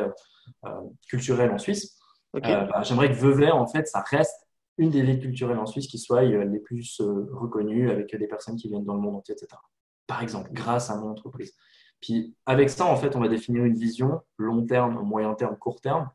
[1.08, 1.98] culturelle en Suisse.
[2.32, 4.46] Bah, j'aimerais que Vevey, en fait, ça reste
[4.78, 7.00] une des villes culturelles en Suisse qui soit les plus
[7.32, 9.60] reconnues avec des personnes qui viennent dans le monde entier, etc.
[10.06, 11.54] Par exemple, grâce à mon entreprise.
[12.00, 15.80] Puis avec ça, en fait, on va définir une vision long terme, moyen terme, court
[15.80, 16.10] terme.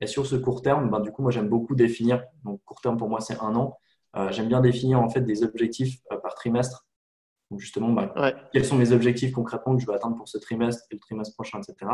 [0.00, 2.22] Et sur ce court terme, ben, du coup, moi, j'aime beaucoup définir.
[2.44, 3.78] Donc, court terme, pour moi, c'est un an.
[4.16, 6.86] Euh, j'aime bien définir, en fait, des objectifs euh, par trimestre.
[7.50, 8.12] Donc, justement, ben,
[8.52, 11.34] quels sont mes objectifs concrètement que je veux atteindre pour ce trimestre et le trimestre
[11.34, 11.92] prochain, etc.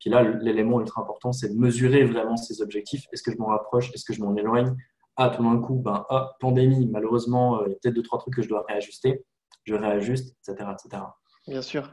[0.00, 3.04] Puis là, l'élément ultra important, c'est de mesurer vraiment ces objectifs.
[3.12, 3.92] Est-ce que je m'en rapproche?
[3.94, 4.74] Est-ce que je m'en éloigne?
[5.16, 8.18] Ah, tout d'un coup, ben, ah, pandémie, malheureusement, euh, il y a peut-être deux, trois
[8.18, 9.24] trucs que je dois réajuster.
[9.64, 10.70] Je réajuste, etc.
[10.72, 11.02] etc.
[11.46, 11.92] Bien sûr.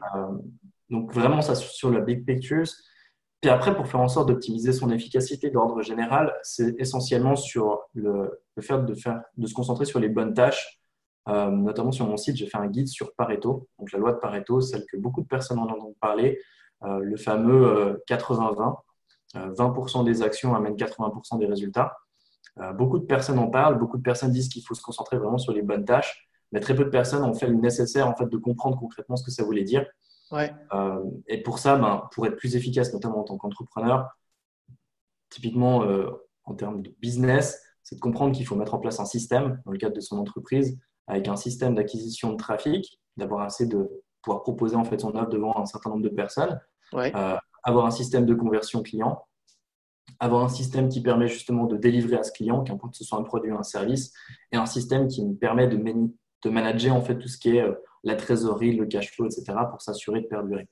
[0.90, 2.66] Donc, vraiment, ça sur la big pictures.
[3.40, 8.40] Puis après, pour faire en sorte d'optimiser son efficacité d'ordre général, c'est essentiellement sur le,
[8.60, 10.80] fait de, faire, de se concentrer sur les bonnes tâches.
[11.28, 14.18] Euh, notamment sur mon site, j'ai fait un guide sur Pareto, donc la loi de
[14.18, 16.40] Pareto, celle que beaucoup de personnes en entendent parler,
[16.84, 18.76] euh, le fameux 80-20.
[19.34, 21.96] Euh, 20% des actions amènent 80% des résultats.
[22.74, 25.52] beaucoup de personnes en parlent, beaucoup de personnes disent qu'il faut se concentrer vraiment sur
[25.52, 28.36] les bonnes tâches, mais très peu de personnes ont fait le nécessaire en fait, de
[28.38, 29.84] comprendre concrètement ce que ça voulait dire.
[30.30, 30.52] Ouais.
[30.72, 34.08] Euh, et pour ça, ben, pour être plus efficace, notamment en tant qu'entrepreneur,
[35.30, 36.10] typiquement euh,
[36.44, 39.72] en termes de business, c'est de comprendre qu'il faut mettre en place un système dans
[39.72, 44.42] le cadre de son entreprise, avec un système d'acquisition de trafic, d'avoir assez de pouvoir
[44.42, 46.60] proposer en fait son offre devant un certain nombre de personnes,
[46.94, 49.24] euh, avoir un système de conversion client,
[50.18, 53.18] avoir un système qui permet justement de délivrer à ce client, qu'importe que ce soit
[53.18, 54.12] un produit ou un service,
[54.50, 57.64] et un système qui me permet de, de manager en fait tout ce qui est
[58.04, 60.68] la trésorerie, le cash flow, etc., pour s'assurer de perdurer.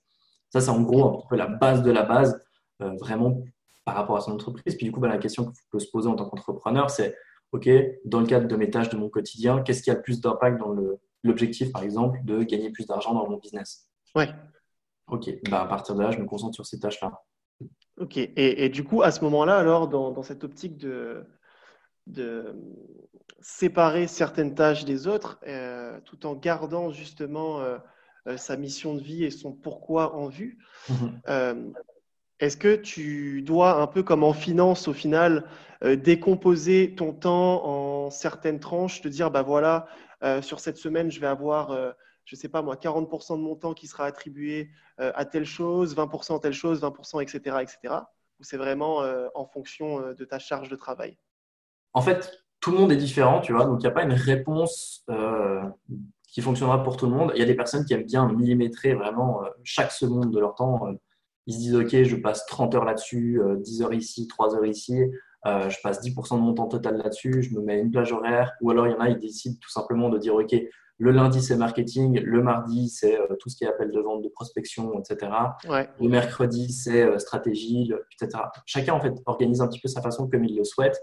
[0.51, 2.41] Ça, c'est en gros un peu la base de la base,
[2.83, 3.43] euh, vraiment
[3.85, 4.77] par rapport à son entreprise.
[4.77, 7.17] Puis du coup, bah, la question que vous pouvez se poser en tant qu'entrepreneur, c'est
[7.53, 7.69] OK,
[8.05, 10.59] dans le cadre de mes tâches de mon quotidien, qu'est-ce qui a le plus d'impact
[10.59, 10.75] dans
[11.23, 13.89] l'objectif, par exemple, de gagner plus d'argent dans mon business?
[14.15, 14.29] Ouais.
[15.09, 17.13] OK, bah, à partir de là, je me concentre sur ces tâches-là.
[18.01, 21.25] OK, et, du coup, à ce moment-là, alors, dans cette optique de,
[22.07, 22.55] de
[23.45, 27.77] séparer certaines tâches des autres, euh, tout en gardant justement euh,
[28.27, 30.59] euh, sa mission de vie et son pourquoi en vue.
[30.89, 31.75] Mhm.
[32.41, 35.45] Est-ce que tu dois, un peu comme en finance, au final,
[35.83, 39.87] décomposer ton temps en certaines tranches, te dire, bah voilà,
[40.43, 41.71] sur cette semaine, je vais avoir,
[42.25, 45.95] je ne sais pas moi, 40% de mon temps qui sera attribué à telle chose,
[45.95, 47.95] 20% à telle chose, 20%, etc., etc.
[48.41, 51.17] Ou c'est vraiment en fonction de ta charge de travail?
[51.95, 54.13] En fait, tout le monde est différent, tu vois, donc il n'y a pas une
[54.13, 55.63] réponse euh,
[56.33, 57.31] qui fonctionnera pour tout le monde.
[57.35, 60.55] Il y a des personnes qui aiment bien millimétrer vraiment euh, chaque seconde de leur
[60.55, 60.87] temps.
[60.89, 60.93] Euh,
[61.47, 64.99] ils se disent, OK, je passe 30 heures là-dessus, 10 heures ici, 3 heures ici,
[65.45, 68.55] je passe 10% de mon temps total là-dessus, je me mets une plage horaire.
[68.63, 70.55] Ou alors, il y en a, ils décident tout simplement de dire, OK,
[70.97, 74.31] le lundi, c'est marketing, le mardi, c'est tout ce qui est appel de vente, de
[74.31, 75.31] prospection, etc.
[75.69, 78.45] Le mercredi, c'est stratégie, etc.
[78.65, 80.99] Chacun, en fait, organise un petit peu sa façon comme il le souhaite.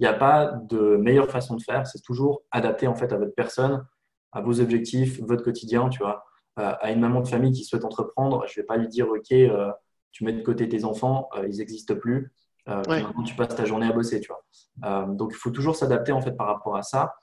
[0.00, 1.86] Il n'y a pas de meilleure façon de faire.
[1.86, 3.86] C'est toujours adapté en fait à votre personne,
[4.32, 5.90] à vos objectifs, votre quotidien.
[5.90, 6.24] Tu vois,
[6.58, 9.10] euh, à une maman de famille qui souhaite entreprendre, je ne vais pas lui dire
[9.10, 9.70] OK, euh,
[10.10, 12.32] tu mets de côté tes enfants, euh, ils n'existent plus.
[12.66, 14.20] Maintenant, tu passes ta journée à bosser.
[14.20, 15.06] Tu vois.
[15.06, 17.14] donc, il faut toujours s'adapter en fait par rapport à ça.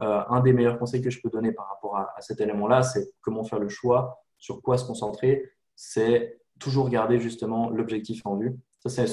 [0.00, 3.12] un des meilleurs conseils que je peux donner par rapport à, à cet élément-là, c'est
[3.20, 5.50] comment faire le choix, sur quoi se concentrer.
[5.74, 8.56] C'est toujours garder justement l'objectif en vue
[8.88, 9.06] c'est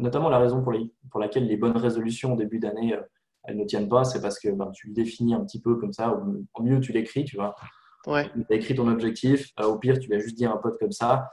[0.00, 0.72] notamment la raison pour,
[1.10, 3.02] pour, laquelle les bonnes résolutions au début d'année, euh,
[3.44, 4.04] elles ne tiennent pas.
[4.04, 6.12] C'est parce que ben, tu le définis un petit peu comme ça.
[6.54, 7.54] Au mieux, tu l'écris, tu vois.
[8.06, 8.30] Ouais.
[8.32, 9.50] Tu as écrit ton objectif.
[9.60, 11.30] Euh, au pire, tu vas juste dire un pote comme ça.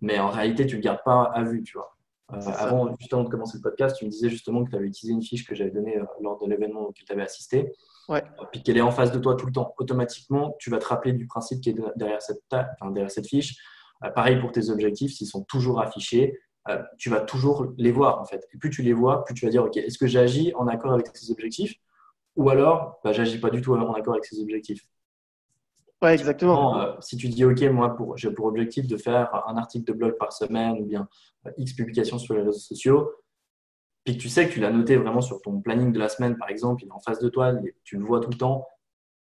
[0.00, 1.96] Mais en réalité, tu ne le gardes pas à vue, tu vois.
[2.32, 4.86] Euh, avant, juste avant de commencer le podcast, tu me disais justement que tu avais
[4.86, 7.72] utilisé une fiche que j'avais donnée lors de l'événement auquel tu avais assisté.
[8.08, 8.22] Ouais.
[8.50, 9.74] Puis qu'elle est en face de toi tout le temps.
[9.78, 13.56] Automatiquement, tu vas te rappeler du principe qui est derrière cette, derrière cette fiche.
[14.14, 18.24] pareil pour tes objectifs, s'ils sont toujours affichés, euh, tu vas toujours les voir en
[18.24, 18.46] fait.
[18.52, 20.92] Et plus tu les vois, plus tu vas dire ok, est-ce que j'agis en accord
[20.92, 21.74] avec ces objectifs
[22.36, 24.86] ou alors bah, j'agis pas du tout en accord avec ces objectifs?
[26.02, 26.80] Ouais, exactement.
[26.80, 29.92] Euh, si tu dis ok, moi pour, j'ai pour objectif de faire un article de
[29.92, 31.08] blog par semaine ou bien
[31.46, 33.12] euh, X publications sur les réseaux sociaux,
[34.04, 36.36] puis que tu sais que tu l'as noté vraiment sur ton planning de la semaine
[36.36, 37.52] par exemple, il est en face de toi,
[37.84, 38.66] tu le vois tout le temps,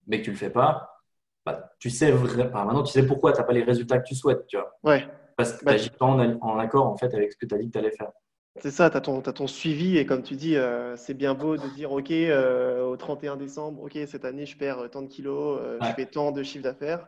[0.07, 1.01] mais que tu le fais pas,
[1.45, 4.15] bah, tu sais vraiment, maintenant tu sais pourquoi tu n'as pas les résultats que tu
[4.15, 4.47] souhaites.
[4.47, 4.71] Tu vois.
[4.83, 5.05] Ouais.
[5.35, 7.67] Parce que tu n'agis pas en, accord en fait, avec ce que tu as dit
[7.67, 8.11] que tu allais faire.
[8.57, 11.67] C'est ça, tu as, ton suivi et comme tu dis, euh, c'est bien beau de
[11.75, 15.77] dire OK, euh, au 31 décembre, OK, cette année, je perds tant de kilos, euh,
[15.81, 17.07] je fais tant de chiffre d'affaires.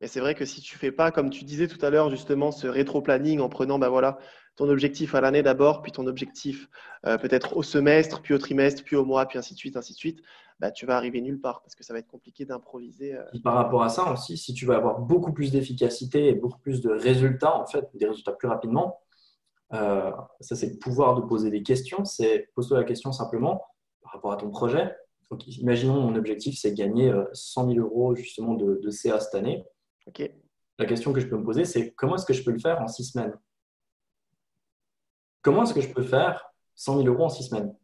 [0.00, 2.52] Mais c'est vrai que si tu fais pas, comme tu disais tout à l'heure, justement,
[2.52, 4.18] ce rétro-planning en prenant bah voilà,
[4.56, 6.68] ton objectif à l'année d'abord, puis ton objectif
[7.06, 9.92] euh, peut-être au semestre, puis au trimestre, puis au mois, puis ainsi de suite, ainsi
[9.92, 10.20] de suite,
[10.60, 13.14] bah, tu vas arriver nulle part parce que ça va être compliqué d'improviser.
[13.14, 13.24] Euh.
[13.44, 16.80] Par rapport à ça aussi, si tu veux avoir beaucoup plus d'efficacité et beaucoup plus
[16.80, 19.00] de résultats, en fait, des résultats plus rapidement,
[19.72, 22.04] euh, ça c'est le pouvoir de poser des questions.
[22.04, 23.62] C'est pose-toi la question simplement
[24.02, 24.94] par rapport à ton projet.
[25.30, 29.64] Donc, imaginons mon objectif c'est gagner 100 000 euros justement de, de CA cette année.
[30.06, 30.30] Ok.
[30.78, 32.80] La question que je peux me poser, c'est comment est-ce que je peux le faire
[32.80, 33.34] en six semaines?
[35.42, 37.74] Comment est-ce que je peux faire 100 000 euros en six semaines?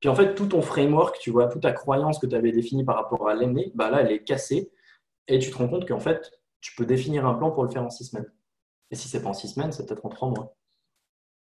[0.00, 2.84] Puis en fait, tout ton framework, tu vois, toute ta croyance que tu avais définie
[2.84, 4.70] par rapport à l'année, bah là, elle est cassée.
[5.28, 7.82] Et tu te rends compte qu'en fait, tu peux définir un plan pour le faire
[7.82, 8.30] en six semaines.
[8.90, 10.56] Et si c'est pas en six semaines, c'est peut-être en trois mois.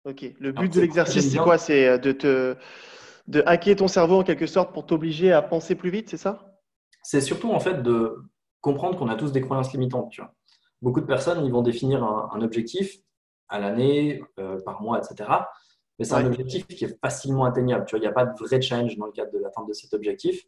[0.05, 0.25] Ok.
[0.39, 1.57] Le but de l'exercice, c'est quoi?
[1.57, 2.55] C'est euh, de te
[3.27, 6.59] de hacker ton cerveau en quelque sorte pour t'obliger à penser plus vite, c'est ça?
[7.03, 8.17] C'est surtout en fait de
[8.61, 10.11] comprendre qu'on a tous des croyances limitantes.
[10.11, 10.33] Tu vois.
[10.81, 12.99] Beaucoup de personnes, ils vont définir un objectif
[13.49, 15.29] à l'année, euh, par mois, etc.
[15.97, 17.85] Mais c'est un objectif qui est facilement atteignable.
[17.85, 19.73] Tu vois, il n'y a pas de vrai challenge dans le cadre de l'atteinte de
[19.73, 20.45] cet objectif.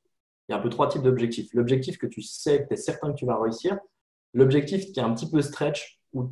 [0.47, 1.50] Il y a un peu trois types d'objectifs.
[1.54, 3.78] L'objectif que tu sais, que tu es certain que tu vas réussir.
[4.34, 6.32] L'objectif qui est un petit peu stretch, où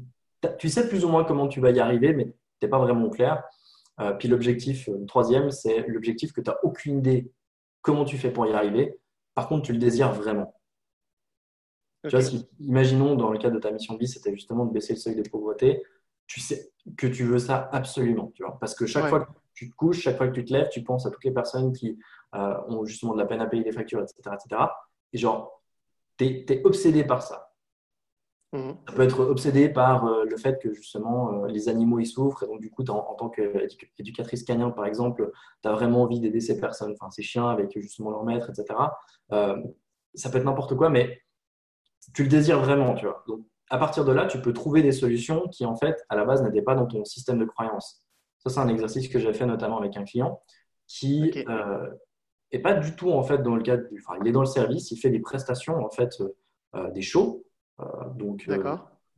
[0.57, 3.09] tu sais plus ou moins comment tu vas y arriver, mais tu n'es pas vraiment
[3.09, 3.43] clair.
[3.99, 7.33] Euh, puis l'objectif, le euh, troisième, c'est l'objectif que tu n'as aucune idée
[7.81, 8.97] comment tu fais pour y arriver.
[9.35, 10.58] Par contre, tu le désires vraiment.
[12.07, 14.93] Tu vois, imaginons dans le cadre de ta mission de vie, c'était justement de baisser
[14.93, 15.83] le seuil de pauvreté
[16.29, 19.69] tu sais que tu veux ça absolument, tu vois, parce que chaque fois que tu
[19.69, 21.99] te couches, chaque fois que tu te lèves, tu penses à toutes les personnes qui
[22.35, 24.35] euh, ont justement de la peine à payer les factures, etc.
[24.35, 24.61] etc.
[25.11, 25.59] et genre,
[26.17, 27.51] tu es, obsédé par ça.
[28.53, 28.77] Mhm.
[28.87, 32.43] Ça peut être obsédé par euh, le fait que justement euh, les animaux y souffrent,
[32.43, 35.31] et donc du coup, en, en, tant qu'éducatrice canine, par exemple,
[35.63, 38.79] tu as vraiment envie d'aider ces personnes, enfin ces chiens avec justement leur maître, etc.
[40.13, 41.23] ça peut être n'importe quoi, mais
[42.13, 43.23] tu le désires vraiment, tu vois.
[43.27, 46.25] Donc, à partir de là, tu peux trouver des solutions qui, en fait, à la
[46.25, 48.03] base, n'étaient pas dans ton système de croyance.
[48.39, 50.41] Ça, c'est un exercice que j'ai fait notamment avec un client
[50.87, 54.03] qui n'est euh, pas du tout, en fait, dans le cadre du.
[54.05, 56.09] Enfin, il est dans le service, il fait des prestations, en fait,
[56.75, 57.45] euh, des shows.
[57.79, 58.49] Euh, donc,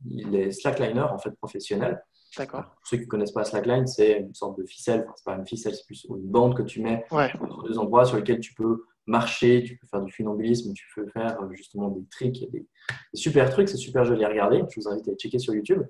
[0.04, 2.02] il est slackliner, en fait, professionnel.
[2.36, 2.64] D'accord.
[2.64, 5.02] Pour ceux qui ne connaissent pas Slackline, c'est une sorte de ficelle.
[5.02, 8.04] Enfin, c'est pas une ficelle, c'est plus une bande que tu mets sur deux endroits
[8.04, 11.88] sur lesquels tu peux marcher, tu peux faire du funambulisme, tu peux faire euh, justement
[11.88, 12.66] des tricks, des,
[13.14, 14.62] super trucs, c'est super joli à regarder.
[14.70, 15.82] Je vous invite à checker sur YouTube.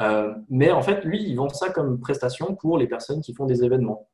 [0.00, 3.46] Euh, mais en fait, lui, il vend ça comme prestation pour les personnes qui font
[3.46, 4.08] des événements.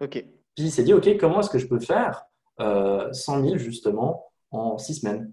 [0.00, 0.24] Ok.
[0.54, 2.24] Puis il s'est dit, ok, comment est-ce que je peux faire
[2.60, 5.32] euh, 100 000 justement en six semaines?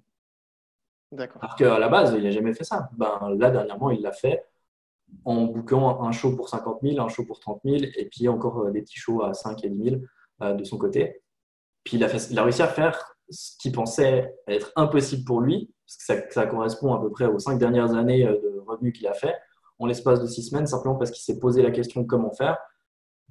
[1.11, 1.43] D'accord.
[1.43, 2.89] Alors qu'à la base, il n'a jamais fait ça.
[2.97, 4.43] Ben, là, dernièrement, il l'a fait
[5.25, 8.65] en bouquant un show pour 50 000, un show pour 30 000, et puis encore
[8.65, 9.89] euh, des petits shows à 5 et 10
[10.41, 11.21] 000 de son côté.
[11.85, 15.41] Puis il a, fait, il a réussi à faire ce qu'il pensait être impossible pour
[15.41, 18.93] lui, parce que ça, correspond à peu près aux cinq dernières années euh, de revenus
[18.93, 19.35] qu'il a fait,
[19.79, 22.57] en l'espace de six semaines, simplement parce qu'il s'est posé la question comment faire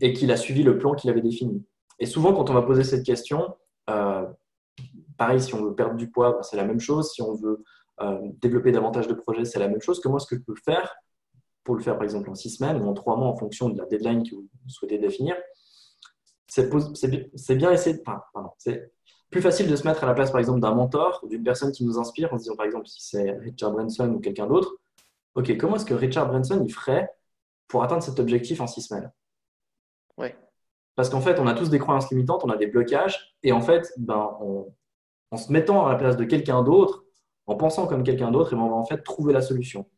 [0.01, 1.65] et qu'il a suivi le plan qu'il avait défini.
[1.99, 3.57] Et souvent, quand on va poser cette question,
[3.91, 4.27] euh,
[5.17, 7.13] pareil, si on veut perdre du poids, ben, c'est la même chose.
[7.13, 7.63] Si on veut
[8.01, 10.01] euh, développer davantage de projets, c'est la même chose.
[10.01, 10.95] Comment est-ce que je peux faire
[11.65, 13.79] pour le faire, par exemple, en six semaines ou en trois mois en fonction de
[13.79, 15.37] la deadline que vous souhaitez définir?
[16.49, 18.03] C'est bien essayer.
[18.05, 18.93] Enfin, c'est
[19.33, 21.73] plus facile de se mettre à la place, par exemple, d'un mentor ou d'une personne
[21.73, 24.77] qui nous inspire en se disant, par exemple, si c'est Richard Branson ou quelqu'un d'autre,
[25.35, 27.11] OK, comment est-ce que Richard Branson il ferait
[27.67, 29.11] pour atteindre cet objectif en six semaines?
[30.19, 30.37] Ouais.
[30.95, 33.63] Parce qu'en fait, on a tous des croyances limitantes, on a des blocages, et en
[33.63, 34.37] fait, ben,
[35.31, 37.05] en se mettant à la place de quelqu'un d'autre,
[37.47, 39.89] en pensant comme quelqu'un d'autre, et ben, on va en fait trouver la solution.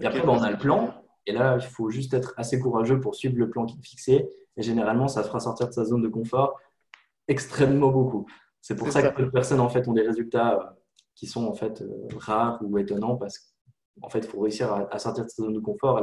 [0.00, 0.94] Et après, ben, on a le plan,
[1.26, 4.30] et là, il faut juste être assez courageux pour suivre le plan qui est fixé
[4.58, 6.60] et généralement, ça fera sortir de sa zone de confort
[7.28, 8.26] extrêmement beaucoup.
[8.60, 10.64] C'est pour ça, que peu de personnes en fait, ont des résultats euh,
[11.14, 13.54] qui sont en fait euh, rares ou étonnants parce
[14.00, 15.98] qu'en fait, il faut réussir à, sortir de sa zone de confort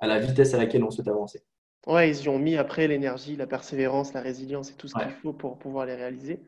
[0.00, 1.42] à la, vitesse à laquelle on souhaite avancer.
[1.86, 5.10] Ouais, ils y ont mis après l'énergie, la persévérance, la résilience et tout ce qu'il
[5.22, 6.40] faut pour pouvoir les réaliser.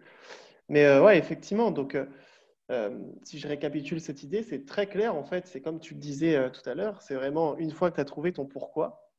[0.69, 1.97] Mais euh, ouais, effectivement, donc
[3.25, 5.47] si je récapitule cette idée, c'est très clair en fait.
[5.47, 8.05] C'est comme tu le disais tout à l'heure, c'est vraiment une fois que tu as
[8.05, 9.11] trouvé ton pourquoi,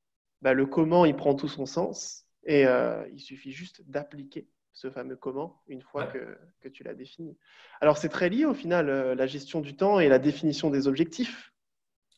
[0.41, 2.65] bah, le comment, il prend tout son sens et
[3.13, 7.35] il suffit juste d'appliquer ce fameux comment une fois que, que, tu l'as défini.
[7.81, 10.87] Alors, c'est très lié au final, euh, la gestion du temps et la définition des
[10.87, 11.51] objectifs.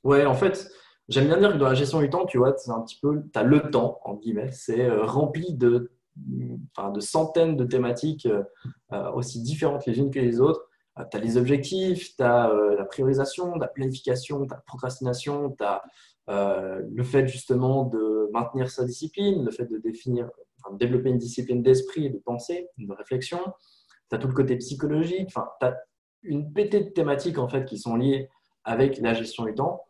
[0.03, 0.69] Ouais, en fait,
[1.07, 3.23] j'aime bien dire que dans la gestion du temps, tu vois, c'est un petit peu,
[3.31, 5.91] tu as le temps, en guillemets, c'est euh, rempli de,
[6.75, 8.27] enfin, de centaines de thématiques
[9.13, 10.67] aussi différentes les unes que les autres.
[11.11, 15.63] tu as les objectifs, tu as la priorisation, la planification, tu as la procrastination, tu
[15.63, 15.83] as
[16.29, 20.29] euh, le fait justement de maintenir sa discipline, le fait de définir,
[20.73, 23.39] développer une discipline d'esprit et de pensée, de réflexion.
[24.09, 25.27] Tu as tout le côté psychologique.
[25.27, 25.47] Enfin,
[26.23, 28.29] une pétée de thématiques en fait qui sont liées
[28.63, 29.83] avec la gestion du temps.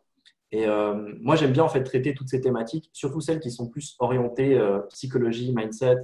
[0.50, 3.68] Et euh, moi, j'aime bien en fait traiter toutes ces thématiques, surtout celles qui sont
[3.68, 5.96] plus orientées euh, psychologie, mindset,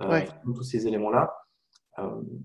[0.00, 1.34] euh, tous ces éléments-là.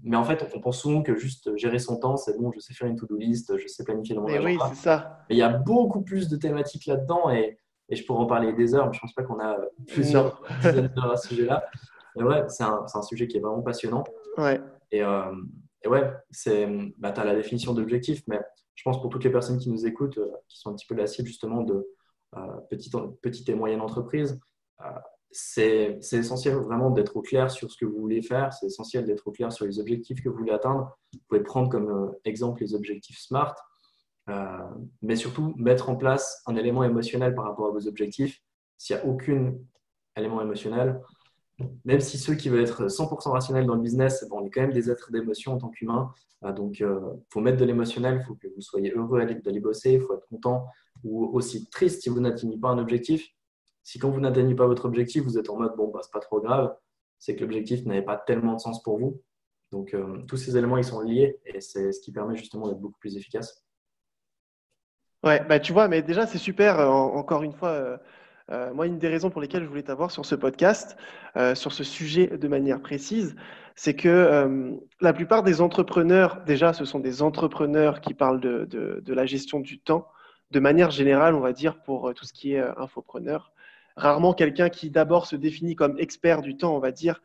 [0.03, 2.73] mais en fait, on pense souvent que juste gérer son temps, c'est bon, je sais
[2.73, 4.45] faire une to-do list, je sais planifier dans mon agenda.
[4.45, 5.19] Oui, c'est ça.
[5.29, 7.57] Mais il y a beaucoup plus de thématiques là-dedans et,
[7.89, 9.57] et, je pourrais en parler des heures, mais je pense pas qu'on a
[9.87, 11.65] plusieurs dizaines d'heures à ce sujet-là.
[12.15, 14.03] Mais ouais, c'est un, un, sujet qui est vraiment passionnant.
[14.37, 14.61] Ouais.
[14.91, 16.11] Et, et ouais,
[16.97, 18.39] bah, tu as la définition d'objectif, mais
[18.73, 20.95] je pense pour toutes les personnes qui nous écoutent, euh, qui sont un petit peu
[20.95, 21.87] la cible justement de
[22.35, 24.39] euh, petites, petites, et moyennes entreprises,
[24.81, 24.89] euh,
[25.31, 29.27] c'est essentiel vraiment d'être au clair sur ce que vous voulez faire, c'est essentiel d'être
[29.27, 30.97] au clair sur les objectifs que vous voulez atteindre.
[31.13, 33.55] Vous pouvez prendre comme exemple les objectifs SMART,
[35.01, 38.41] mais surtout mettre en place un élément émotionnel par rapport à vos objectifs.
[38.77, 39.53] S'il n'y a aucun
[40.15, 40.99] élément émotionnel,
[41.85, 44.61] même si ceux qui veulent être 100% rationnels dans le business, bon, on est quand
[44.61, 46.11] même des êtres d'émotion en tant qu'humain.
[46.43, 46.99] Euh, donc, il euh,
[47.31, 50.27] faut mettre de l'émotionnel, il faut que vous soyez heureux d'aller bosser, il faut être
[50.27, 50.67] content
[51.03, 53.27] ou aussi triste si vous n'atteignez pas un objectif.
[53.83, 56.19] Si quand vous n'atteignez pas votre objectif, vous êtes en mode bon, bah, c'est pas
[56.19, 56.75] trop grave,
[57.19, 59.21] c'est que l'objectif n'avait pas tellement de sens pour vous.
[59.71, 62.79] Donc, euh, tous ces éléments, ils sont liés et c'est ce qui permet justement d'être
[62.79, 63.64] beaucoup plus efficace.
[65.25, 67.99] Ouais, bah, tu vois, mais déjà, c'est super, encore une fois
[68.51, 70.97] euh, moi, une des raisons pour lesquelles je voulais t'avoir sur ce podcast,
[71.35, 73.35] euh, sur ce sujet de manière précise,
[73.75, 74.71] c'est que euh,
[75.01, 79.59] la plupart des entrepreneurs, déjà, ce sont des entrepreneurs qui parlent de, de, la gestion
[79.59, 80.07] du temps,
[80.51, 83.51] de manière générale, on va dire, pour tout ce qui est infopreneur.
[83.97, 87.21] Rarement quelqu'un qui d'abord se définit comme expert du temps, on va dire,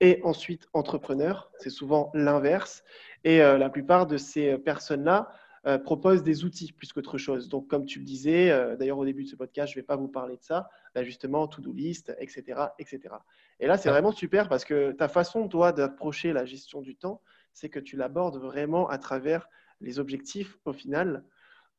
[0.00, 1.50] et ensuite entrepreneur.
[1.58, 2.82] C'est souvent l'inverse.
[3.22, 5.30] Et la plupart de ces personnes-là
[5.66, 7.48] euh, propose des outils plus qu'autre chose.
[7.48, 9.86] Donc, comme tu le disais, euh, d'ailleurs au début de ce podcast, je ne vais
[9.86, 13.14] pas vous parler de ça, bah, justement, to-do list, etc., etc.
[13.60, 17.22] Et là, c'est vraiment super parce que ta façon, toi, d'approcher la gestion du temps,
[17.54, 19.48] c'est que tu l'abordes vraiment à travers
[19.80, 21.24] les objectifs au final.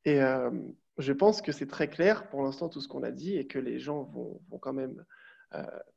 [0.04, 0.50] Et euh,
[0.98, 3.60] je pense que c'est très clair pour l'instant tout ce qu'on a dit et que
[3.60, 5.06] les gens vont, vont quand même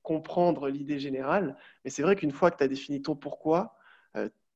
[0.02, 1.56] comprendre l'idée générale.
[1.84, 3.76] Mais c'est vrai qu'une fois que tu as défini ton pourquoi,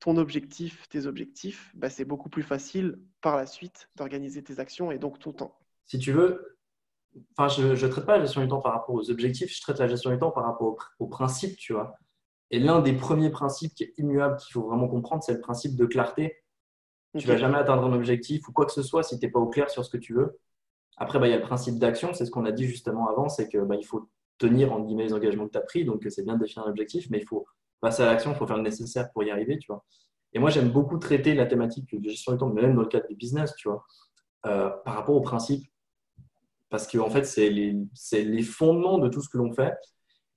[0.03, 4.91] ton objectif, tes objectifs, bah, c'est beaucoup plus facile par la suite d'organiser tes actions
[4.91, 5.57] et donc ton temps.
[5.87, 6.59] Si tu veux,
[7.37, 9.79] enfin, je ne traite pas la gestion du temps par rapport aux objectifs, je traite
[9.79, 11.95] la gestion du temps par rapport aux, principes, tu vois.
[12.51, 15.77] Et l'un des premiers principes qui est immuable, qu'il faut vraiment comprendre, c'est le principe
[15.77, 16.37] de clarté.
[17.17, 19.31] Tu ne vas jamais atteindre un objectif ou quoi que ce soit si tu n'es
[19.31, 20.41] pas au clair sur ce que tu veux.
[20.97, 23.29] Après, bah, il y a le principe d'action, c'est ce qu'on a dit justement avant,
[23.29, 26.25] c'est qu'il bah, faut tenir en guillemets les engagements que tu as pris, donc c'est
[26.25, 27.47] bien de définir un objectif, mais il faut
[27.83, 29.85] passer à l'action, il faut faire le nécessaire pour y arriver, tu vois.
[30.33, 33.07] Et moi, j'aime beaucoup traiter la thématique de gestion du temps, même dans le cadre
[33.09, 33.85] du business, tu vois,
[34.47, 35.67] euh, par rapport aux principes.
[36.71, 37.77] Parce que, en fait, c'est les,
[38.13, 39.75] les, fondements de tout ce que l'on fait.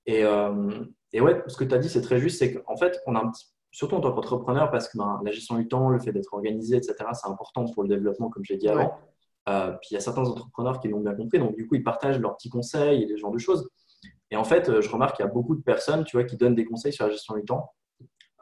[0.04, 3.00] Et, euh, et, ouais, ce que tu as dit, c'est très juste, c'est qu'en fait,
[3.06, 5.88] on a un petit, surtout en tant qu'entrepreneur, parce que ben, la gestion du temps,
[5.88, 8.98] le fait d'être organisé, etc., c'est important pour le développement, comme j'ai dit avant.
[9.48, 11.84] Euh, puis il y a certains entrepreneurs qui l'ont bien compris, donc du coup, ils
[11.84, 13.70] partagent leurs petits conseils et des genres de choses.
[14.30, 16.36] Et en fait, euh, je remarque qu'il y a beaucoup de personnes, tu vois, qui
[16.36, 17.72] donnent des conseils sur la gestion du temps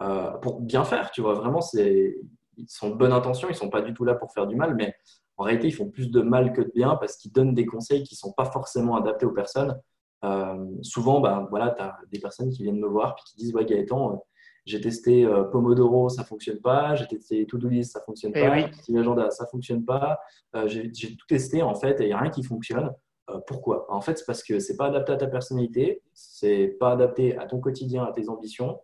[0.01, 1.35] euh, pour bien faire, tu vois.
[1.35, 2.17] Vraiment, c'est
[2.57, 4.75] ils sont de bonne intention, ils sont pas du tout là pour faire du mal,
[4.77, 4.95] mais
[5.37, 8.05] en réalité, ils font plus de mal que de bien parce qu'ils donnent des conseils
[8.05, 9.79] qui sont pas forcément adaptés aux personnes.
[10.25, 13.55] Euh, souvent, ben, voilà, tu as des personnes qui viennent me voir puis qui disent
[13.55, 14.25] Ouais, Gaëtan,
[14.65, 16.95] j'ai testé Pomodoro, ça fonctionne pas.
[16.95, 18.59] J'ai testé To-Do List, ça fonctionne eh pas.
[18.59, 20.21] J'ai testé Agenda, ça fonctionne pas.
[20.67, 22.93] j'ai tout testé en fait et il n'y a rien qui fonctionne.
[23.31, 23.87] Euh, pourquoi?
[23.91, 27.47] En fait, c'est parce que c'est pas adapté à ta personnalité, c'est pas adapté à
[27.47, 28.81] ton quotidien, à tes ambitions.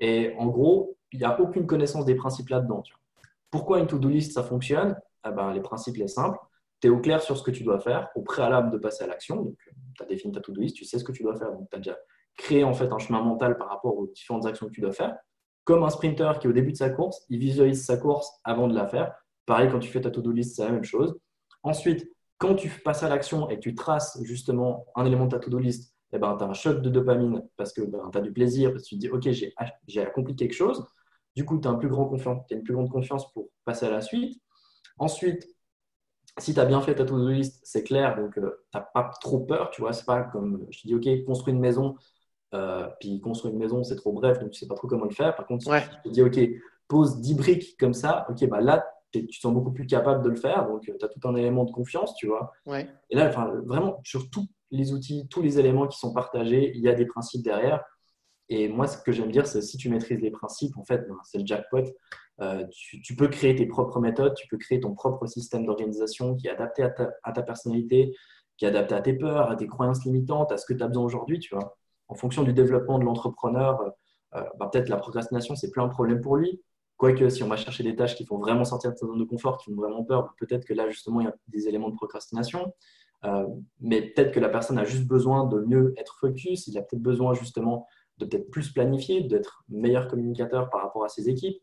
[0.00, 2.82] Et en gros, il n'y a aucune connaissance des principes là-dedans.
[3.50, 4.96] Pourquoi une to-do list, ça fonctionne?
[5.26, 6.38] Eh ben, Les principes, les simples.
[6.80, 9.06] Tu es au clair sur ce que tu dois faire, au préalable de passer à
[9.06, 9.36] l'action.
[9.36, 9.56] Donc,
[9.96, 11.50] tu as défini ta to-do list, tu sais ce que tu dois faire.
[11.50, 11.98] Donc, tu as déjà
[12.36, 15.16] créé en fait un chemin mental par rapport aux différentes actions que tu dois faire.
[15.64, 18.74] Comme un sprinter qui, au début de sa course, il visualise sa course avant de
[18.74, 19.12] la faire.
[19.44, 21.18] Pareil, quand tu fais ta to-do list, c'est la même chose.
[21.62, 22.08] Ensuite,
[22.38, 25.58] quand tu passes à l'action et que tu traces justement un élément de ta to-do
[25.58, 28.32] list, eh ben, tu as un choc de dopamine parce que ben, tu as du
[28.32, 29.28] plaisir, parce que tu te dis, OK,
[29.86, 30.86] j'ai accompli quelque chose.
[31.36, 33.86] Du coup, tu as, un plus grand confiance, as une plus grande confiance pour passer
[33.86, 34.40] à la suite.
[34.98, 35.46] Ensuite,
[36.38, 39.10] si tu as bien fait ta to-do list, c'est clair, donc euh, tu n'as pas
[39.20, 39.92] trop peur, tu vois.
[39.92, 41.96] C'est pas comme je te dis, OK, construis une maison,
[42.54, 45.14] euh, puis construire une maison, c'est trop bref, donc tu sais pas trop comment le
[45.14, 45.34] faire.
[45.34, 46.38] Par contre, si tu te dis, OK,
[46.86, 50.28] pose 10 briques comme ça, OK, bah là, tu te sens beaucoup plus capable de
[50.28, 50.66] le faire.
[50.66, 52.52] Donc, euh, tu as tout un élément de confiance, tu vois.
[52.66, 52.88] Ouais.
[53.10, 56.82] Et là, enfin, vraiment, sur tous les outils, tous les éléments qui sont partagés, il
[56.82, 57.82] y a des principes derrière.
[58.50, 61.16] Et moi, ce que j'aime dire, c'est si tu maîtrises les principes, en fait, ben,
[61.24, 61.84] c'est le jackpot.
[62.40, 66.46] Euh, tu, peux créer tes propres méthodes, tu peux créer ton propre système d'organisation qui
[66.46, 68.14] est adapté à ta, à ta, personnalité,
[68.56, 70.88] qui est adapté à tes peurs, à tes croyances limitantes, à ce que tu as
[70.88, 71.76] besoin aujourd'hui, tu vois.
[72.06, 73.80] En fonction du développement de l'entrepreneur,
[74.34, 76.62] euh, ben, peut-être la procrastination, c'est plus un problème pour lui
[76.98, 79.24] Quoique, si on va chercher des tâches qui font vraiment sortir de sa zone de
[79.24, 81.94] confort, qui font vraiment peur, peut-être que là, justement, il y a des éléments de
[81.94, 82.74] procrastination.
[83.24, 83.46] Euh,
[83.80, 87.02] mais peut-être que la personne a juste besoin de mieux être focus, il a peut-être
[87.02, 87.86] besoin justement
[88.18, 91.56] de peut-être plus planifier, d'être meilleur communicateur par rapport à ses équipes.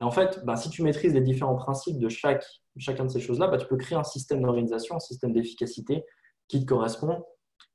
[0.00, 2.44] Et en fait, bah, si tu maîtrises les différents principes de chaque,
[2.76, 6.04] chacun de ces choses-là, bah, tu peux créer un système d'organisation, un système d'efficacité
[6.46, 7.24] qui te correspond.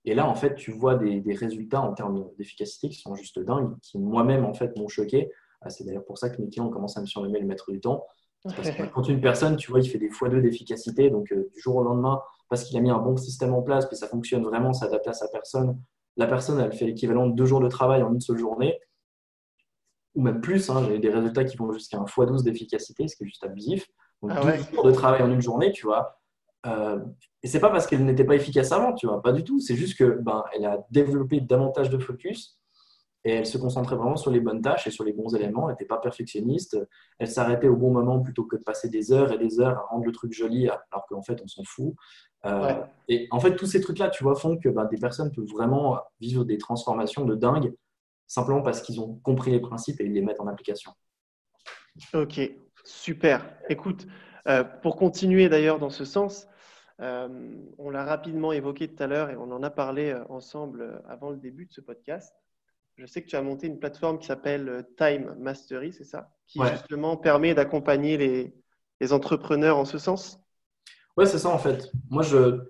[0.05, 3.39] Et là, en fait, tu vois des, des résultats en termes d'efficacité qui sont juste
[3.39, 5.31] dingues, qui moi-même, en fait, m'ont choqué.
[5.61, 7.71] Ah, c'est d'ailleurs pour ça que mes clients ont commencé à me surnommer le maître
[7.71, 8.05] du temps.
[8.43, 11.49] Parce que quand une personne, tu vois, il fait des fois deux d'efficacité, donc euh,
[11.53, 14.07] du jour au lendemain, parce qu'il a mis un bon système en place, puis ça
[14.07, 15.77] fonctionne vraiment, s'adapte à sa personne.
[16.15, 18.79] La personne, elle fait l'équivalent de deux jours de travail en une seule journée,
[20.15, 20.69] ou même plus.
[20.69, 23.85] Hein, J'ai des résultats qui vont jusqu'à un x12 d'efficacité, ce qui est juste abusif.
[24.21, 26.19] Donc ah deux jours de travail en une journée, tu vois.
[26.65, 26.99] Euh,
[27.43, 29.59] et c'est pas parce qu'elle n'était pas efficace avant, tu vois, pas du tout.
[29.59, 32.58] C'est juste que ben, elle a développé davantage de focus
[33.25, 35.67] et elle se concentrait vraiment sur les bonnes tâches et sur les bons éléments.
[35.67, 36.77] Elle n'était pas perfectionniste.
[37.17, 39.85] Elle s'arrêtait au bon moment plutôt que de passer des heures et des heures à
[39.89, 41.93] rendre le truc joli, alors qu'en fait, on s'en fout.
[42.45, 45.45] Euh, et en fait, tous ces trucs-là, tu vois, font que bah, des personnes peuvent
[45.45, 47.73] vraiment vivre des transformations de dingue
[48.25, 50.91] simplement parce qu'ils ont compris les principes et ils les mettent en application.
[52.13, 52.39] Ok,
[52.85, 53.53] super.
[53.67, 54.07] Écoute,
[54.47, 56.47] euh, pour continuer d'ailleurs dans ce sens,
[57.01, 57.27] euh,
[57.77, 61.37] on l'a rapidement évoqué tout à l'heure et on en a parlé ensemble avant le
[61.37, 62.38] début de ce podcast
[62.99, 66.31] je sais que tu as monté une plateforme qui s'appelle euh, Time Mastery, c'est ça?
[66.47, 70.39] Qui justement permet d'accompagner les, entrepreneurs en ce sens?
[71.15, 71.89] Ouais, c'est ça en fait.
[72.09, 72.23] Moi,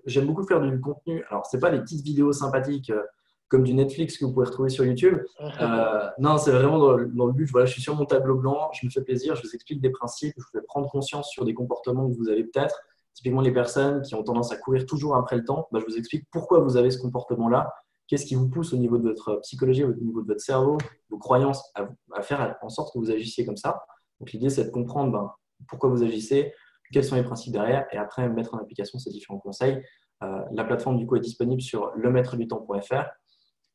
[0.06, 1.24] j'aime beaucoup faire du contenu.
[1.28, 3.02] Alors, ce n'est pas des petites vidéos sympathiques euh,
[3.48, 5.18] comme du Netflix que vous pouvez retrouver sur YouTube.
[5.60, 7.46] Euh, non, c'est vraiment dans, le but.
[7.50, 9.90] Voilà, je suis sur mon tableau blanc, je me fais plaisir, je vous explique des
[9.90, 12.80] principes, je vous fais prendre conscience sur des comportements que vous avez peut-être.
[13.14, 15.98] Typiquement, les personnes qui ont tendance à courir toujours après le temps, bah, je vous
[15.98, 17.74] explique pourquoi vous avez ce comportement-là
[18.10, 20.78] Qu'est-ce qui vous pousse au niveau de votre psychologie, au niveau de votre cerveau,
[21.10, 23.84] vos croyances, à, faire en sorte que vous agissiez comme ça?
[24.18, 25.32] Donc l'idée, c'est de comprendre ben,
[25.68, 26.52] pourquoi vous agissez,
[26.92, 29.80] quels sont les principes derrière, et après mettre en application ces différents conseils.
[30.24, 33.04] Euh, la plateforme du coup est disponible sur lemaîtredutemps.fr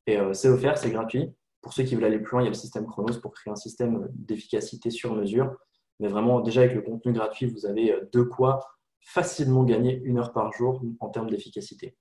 [0.07, 1.33] et euh, c'est offert, c'est gratuit.
[1.61, 3.53] Pour ceux qui veulent aller plus loin, il y a le système Chronos pour créer
[3.53, 5.55] un système d'efficacité sur mesure.
[6.01, 8.59] Mais vraiment, déjà avec le contenu gratuit, vous avez euh, de quoi
[8.99, 11.95] facilement gagner une heure par jour en termes d'efficacité.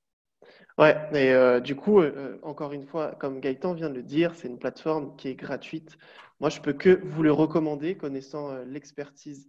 [0.77, 4.03] Ouais, et euh, du coup, euh, euh, encore une fois, comme Gaëtan vient de le
[4.03, 5.97] dire, c'est une plateforme qui est gratuite.
[6.41, 9.49] Moi, je peux que vous le recommander, connaissant l'expertise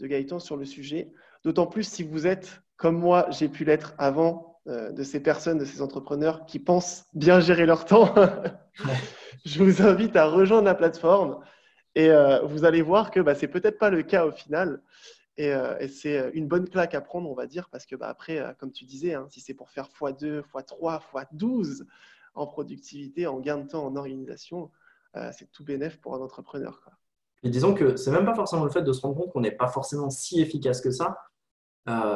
[0.00, 1.12] de Gaëtan sur le sujet.
[1.44, 5.64] D'autant plus si vous êtes, comme moi, j'ai pu l'être avant, de ces personnes, de
[5.64, 8.12] ces entrepreneurs qui pensent bien gérer leur temps.
[9.46, 11.38] je vous invite à rejoindre la plateforme
[11.94, 12.10] et
[12.42, 14.82] vous allez voir que bah, ce n'est peut-être pas le cas au final.
[15.40, 18.08] Euh, et, c'est euh, une bonne claque à prendre, on va dire, parce que bah,
[18.08, 21.84] après, euh, comme tu disais, hein, si c'est pour faire x2, x3, x12
[22.34, 24.70] en productivité, en gain de temps, en organisation,
[25.32, 26.82] c'est tout bénéf pour un entrepreneur.
[26.84, 26.92] Quoi.
[27.42, 29.50] Et disons que c'est même pas forcément le fait de se rendre compte qu'on n'est
[29.50, 31.16] pas forcément si efficace que ça.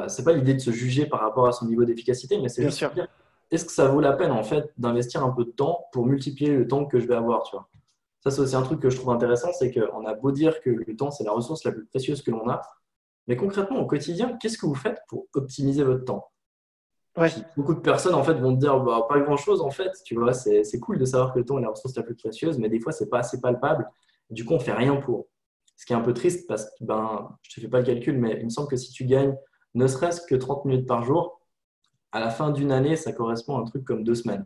[0.07, 2.93] C'est pas l'idée de se juger par rapport à son niveau d'efficacité, mais c'est juste
[2.93, 3.09] dire
[3.51, 6.55] est-ce que ça vaut la peine en fait d'investir un peu de temps pour multiplier
[6.55, 7.71] le temps que je vais avoir, tu vois?
[8.23, 10.69] Ça c'est aussi un truc que je trouve intéressant, c'est qu'on a beau dire que
[10.69, 12.61] le temps c'est la ressource la plus précieuse que l'on a,
[13.31, 16.33] mais concrètement, au quotidien, qu'est-ce que vous faites pour optimiser votre temps?
[17.57, 19.93] Beaucoup de personnes en fait vont te dire bah, pas grand chose en fait.
[20.05, 22.59] Tu vois, c'est cool de savoir que le temps est la ressource la plus précieuse,
[22.59, 23.89] mais des fois c'est pas assez palpable.
[24.31, 25.29] Du coup, on fait rien pour.
[25.77, 28.19] Ce qui est un peu triste parce que ben, je te fais pas le calcul,
[28.19, 29.37] mais il me semble que si tu gagnes
[29.75, 31.41] ne serait-ce que 30 minutes par jour,
[32.11, 34.45] à la fin d'une année, ça correspond à un truc comme deux semaines.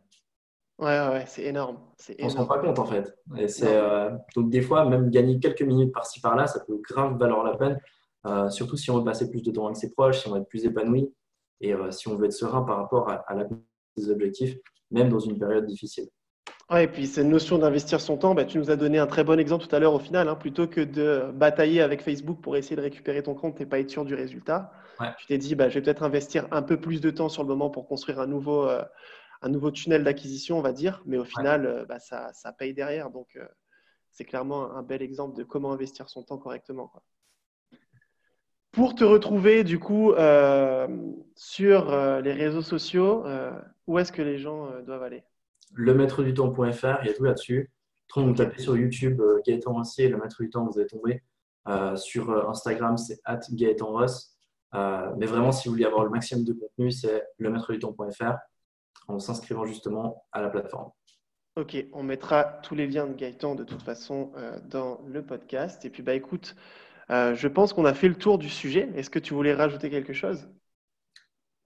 [0.78, 1.78] Ouais, ouais, c'est énorme.
[2.20, 3.16] On ne se rend pas compte en fait.
[3.39, 7.45] Et euh, donc des fois, même gagner quelques minutes par-ci par-là, ça peut grave valoir
[7.45, 7.80] la peine.
[8.27, 10.41] Euh, surtout si on veut passer plus de temps avec ses proches, si on veut
[10.41, 11.12] être plus épanoui
[11.61, 13.45] et euh, si on veut être serein par rapport à, à
[13.97, 14.57] des objectifs,
[14.91, 16.09] même dans une période difficile.
[16.70, 19.22] Ouais, et puis cette notion d'investir son temps, bah, tu nous as donné un très
[19.22, 20.29] bon exemple tout à l'heure au final.
[20.29, 20.35] Hein.
[20.35, 23.91] plutôt que de batailler avec Facebook pour essayer de récupérer ton compte et pas être
[23.91, 24.72] sûr du résultat,
[25.18, 27.49] tu t'es dit bah, je vais peut-être investir un peu plus de temps sur le
[27.49, 28.83] moment pour construire un nouveau, euh,
[29.43, 31.03] un nouveau tunnel d'acquisition, on va dire.
[31.05, 33.11] Mais au final, bah, ça, ça, paye derrière.
[33.11, 33.39] Donc,
[34.11, 36.89] c'est clairement un bel exemple de comment investir son temps correctement.
[36.89, 37.03] Quoi.
[38.75, 40.89] Pour te retrouver, du coup, euh,
[41.37, 43.53] sur euh, les réseaux sociaux, euh,
[43.87, 45.22] où est-ce que les gens doivent aller?
[45.72, 47.70] Le maître du temps.fr, il y a tout là-dessus.
[48.16, 51.22] Vous tapez sur YouTube Gaëtan Rossier, le maître du temps, vous allez tomber.
[51.97, 54.37] sur Instagram, c'est at Gaëtan Ross.
[54.72, 58.35] mais vraiment, si vous voulez avoir le maximum de contenu, c'est le maître du temps.fr
[59.09, 60.91] en s'inscrivant justement à la plateforme.
[61.57, 64.31] Ok, on mettra tous les liens de Gaëtan de toute façon
[64.70, 65.85] dans le podcast.
[65.85, 66.55] Et puis, bah écoute,
[67.11, 68.89] euh, je pense qu'on a fait le tour du sujet.
[68.97, 70.49] Est-ce que tu voulais rajouter quelque chose?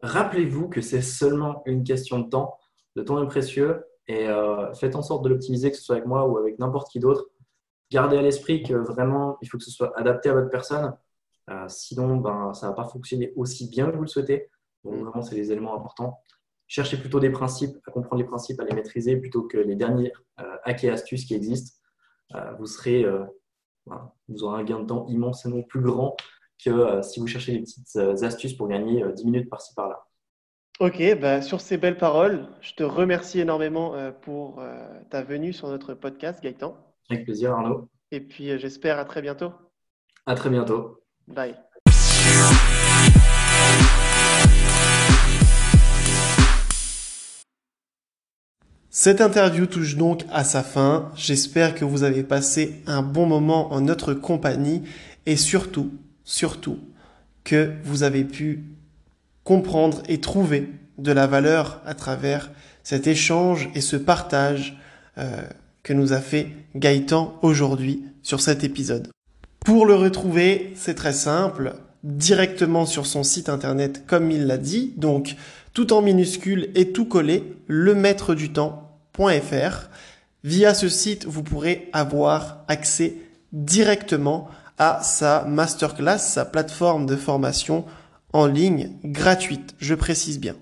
[0.03, 2.59] Rappelez-vous que c'est seulement une question de temps.
[2.95, 6.07] Le temps est précieux et euh, faites en sorte de l'optimiser, que ce soit avec
[6.07, 7.27] moi ou avec n'importe qui d'autre.
[7.91, 10.95] gardez à l'esprit que vraiment, il faut que ce soit adapté à votre personne.
[11.69, 14.51] sinon, ben, ça ne va pas fonctionner aussi bien que vous le souhaitez.
[14.85, 16.21] Donc, vraiment, c'est les éléments importants.
[16.67, 20.13] Cherchez plutôt des principes, à comprendre les principes, à les maîtriser, plutôt que les derniers
[20.65, 21.77] hacks et astuces qui existent.
[22.59, 23.05] vous serez
[24.29, 26.17] vous aurez un gain de temps immensément plus grand
[26.63, 29.75] que euh, si vous cherchez des petites euh, astuces pour gagner 10 euh, minutes par-ci
[29.75, 30.05] par-là.
[30.81, 34.63] Ok, bah, sur ces belles paroles, je te remercie énormément pour
[35.11, 36.77] ta venue sur notre podcast, Gaëtan.
[37.11, 37.89] Avec plaisir, Arnaud.
[38.13, 39.53] Et puis j'espère à très bientôt.
[40.25, 41.03] À très bientôt.
[41.27, 41.57] Bye.
[49.01, 51.13] Cette interview touche donc à sa fin.
[51.15, 54.83] J'espère que vous avez passé un bon moment en notre compagnie
[55.25, 55.93] et surtout,
[56.25, 56.81] surtout,
[57.45, 58.65] que vous avez pu
[59.45, 62.51] comprendre et trouver de la valeur à travers
[62.83, 64.77] cet échange et ce partage
[65.17, 65.43] euh,
[65.85, 69.13] que nous a fait Gaëtan aujourd'hui sur cet épisode.
[69.61, 74.93] Pour le retrouver, c'est très simple, directement sur son site internet comme il l'a dit,
[74.97, 75.37] donc
[75.73, 78.53] tout en minuscule et tout collé, le maître du
[80.45, 83.17] Via ce site, vous pourrez avoir accès
[83.53, 84.49] directement
[84.79, 87.85] à sa masterclass, sa plateforme de formation
[88.33, 90.55] en ligne gratuite, je précise bien.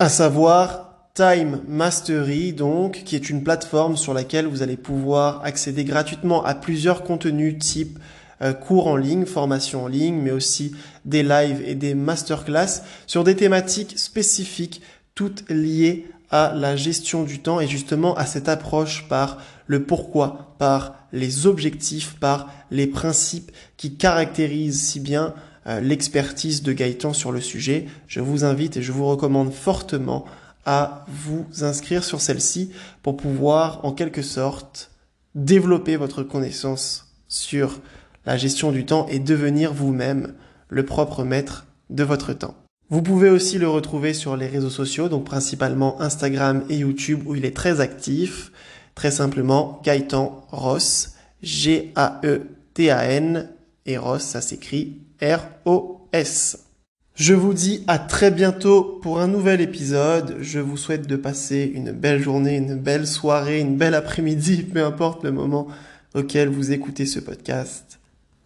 [0.00, 5.84] À savoir Time Mastery, donc, qui est une plateforme sur laquelle vous allez pouvoir accéder
[5.84, 7.98] gratuitement à plusieurs contenus type
[8.40, 10.74] euh, cours en ligne, formation en ligne, mais aussi
[11.04, 14.80] des lives et des masterclass sur des thématiques spécifiques,
[15.14, 20.54] toutes liées à la gestion du temps et justement à cette approche par le pourquoi,
[20.58, 25.34] par les objectifs, par les principes qui caractérisent si bien
[25.66, 27.86] euh, l'expertise de Gaëtan sur le sujet.
[28.08, 30.24] Je vous invite et je vous recommande fortement
[30.64, 32.72] à vous inscrire sur celle-ci
[33.02, 34.90] pour pouvoir en quelque sorte
[35.34, 37.80] développer votre connaissance sur
[38.24, 40.34] la gestion du temps et devenir vous-même
[40.68, 42.61] le propre maître de votre temps.
[42.92, 47.34] Vous pouvez aussi le retrouver sur les réseaux sociaux, donc principalement Instagram et YouTube où
[47.34, 48.52] il est très actif.
[48.94, 53.48] Très simplement, Gaëtan Ross, G-A-E-T-A-N,
[53.86, 56.66] et Ross, ça s'écrit R-O-S.
[57.14, 60.36] Je vous dis à très bientôt pour un nouvel épisode.
[60.42, 64.84] Je vous souhaite de passer une belle journée, une belle soirée, une belle après-midi, peu
[64.84, 65.66] importe le moment
[66.14, 68.00] auquel vous écoutez ce podcast.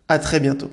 [0.07, 0.70] À très bientôt.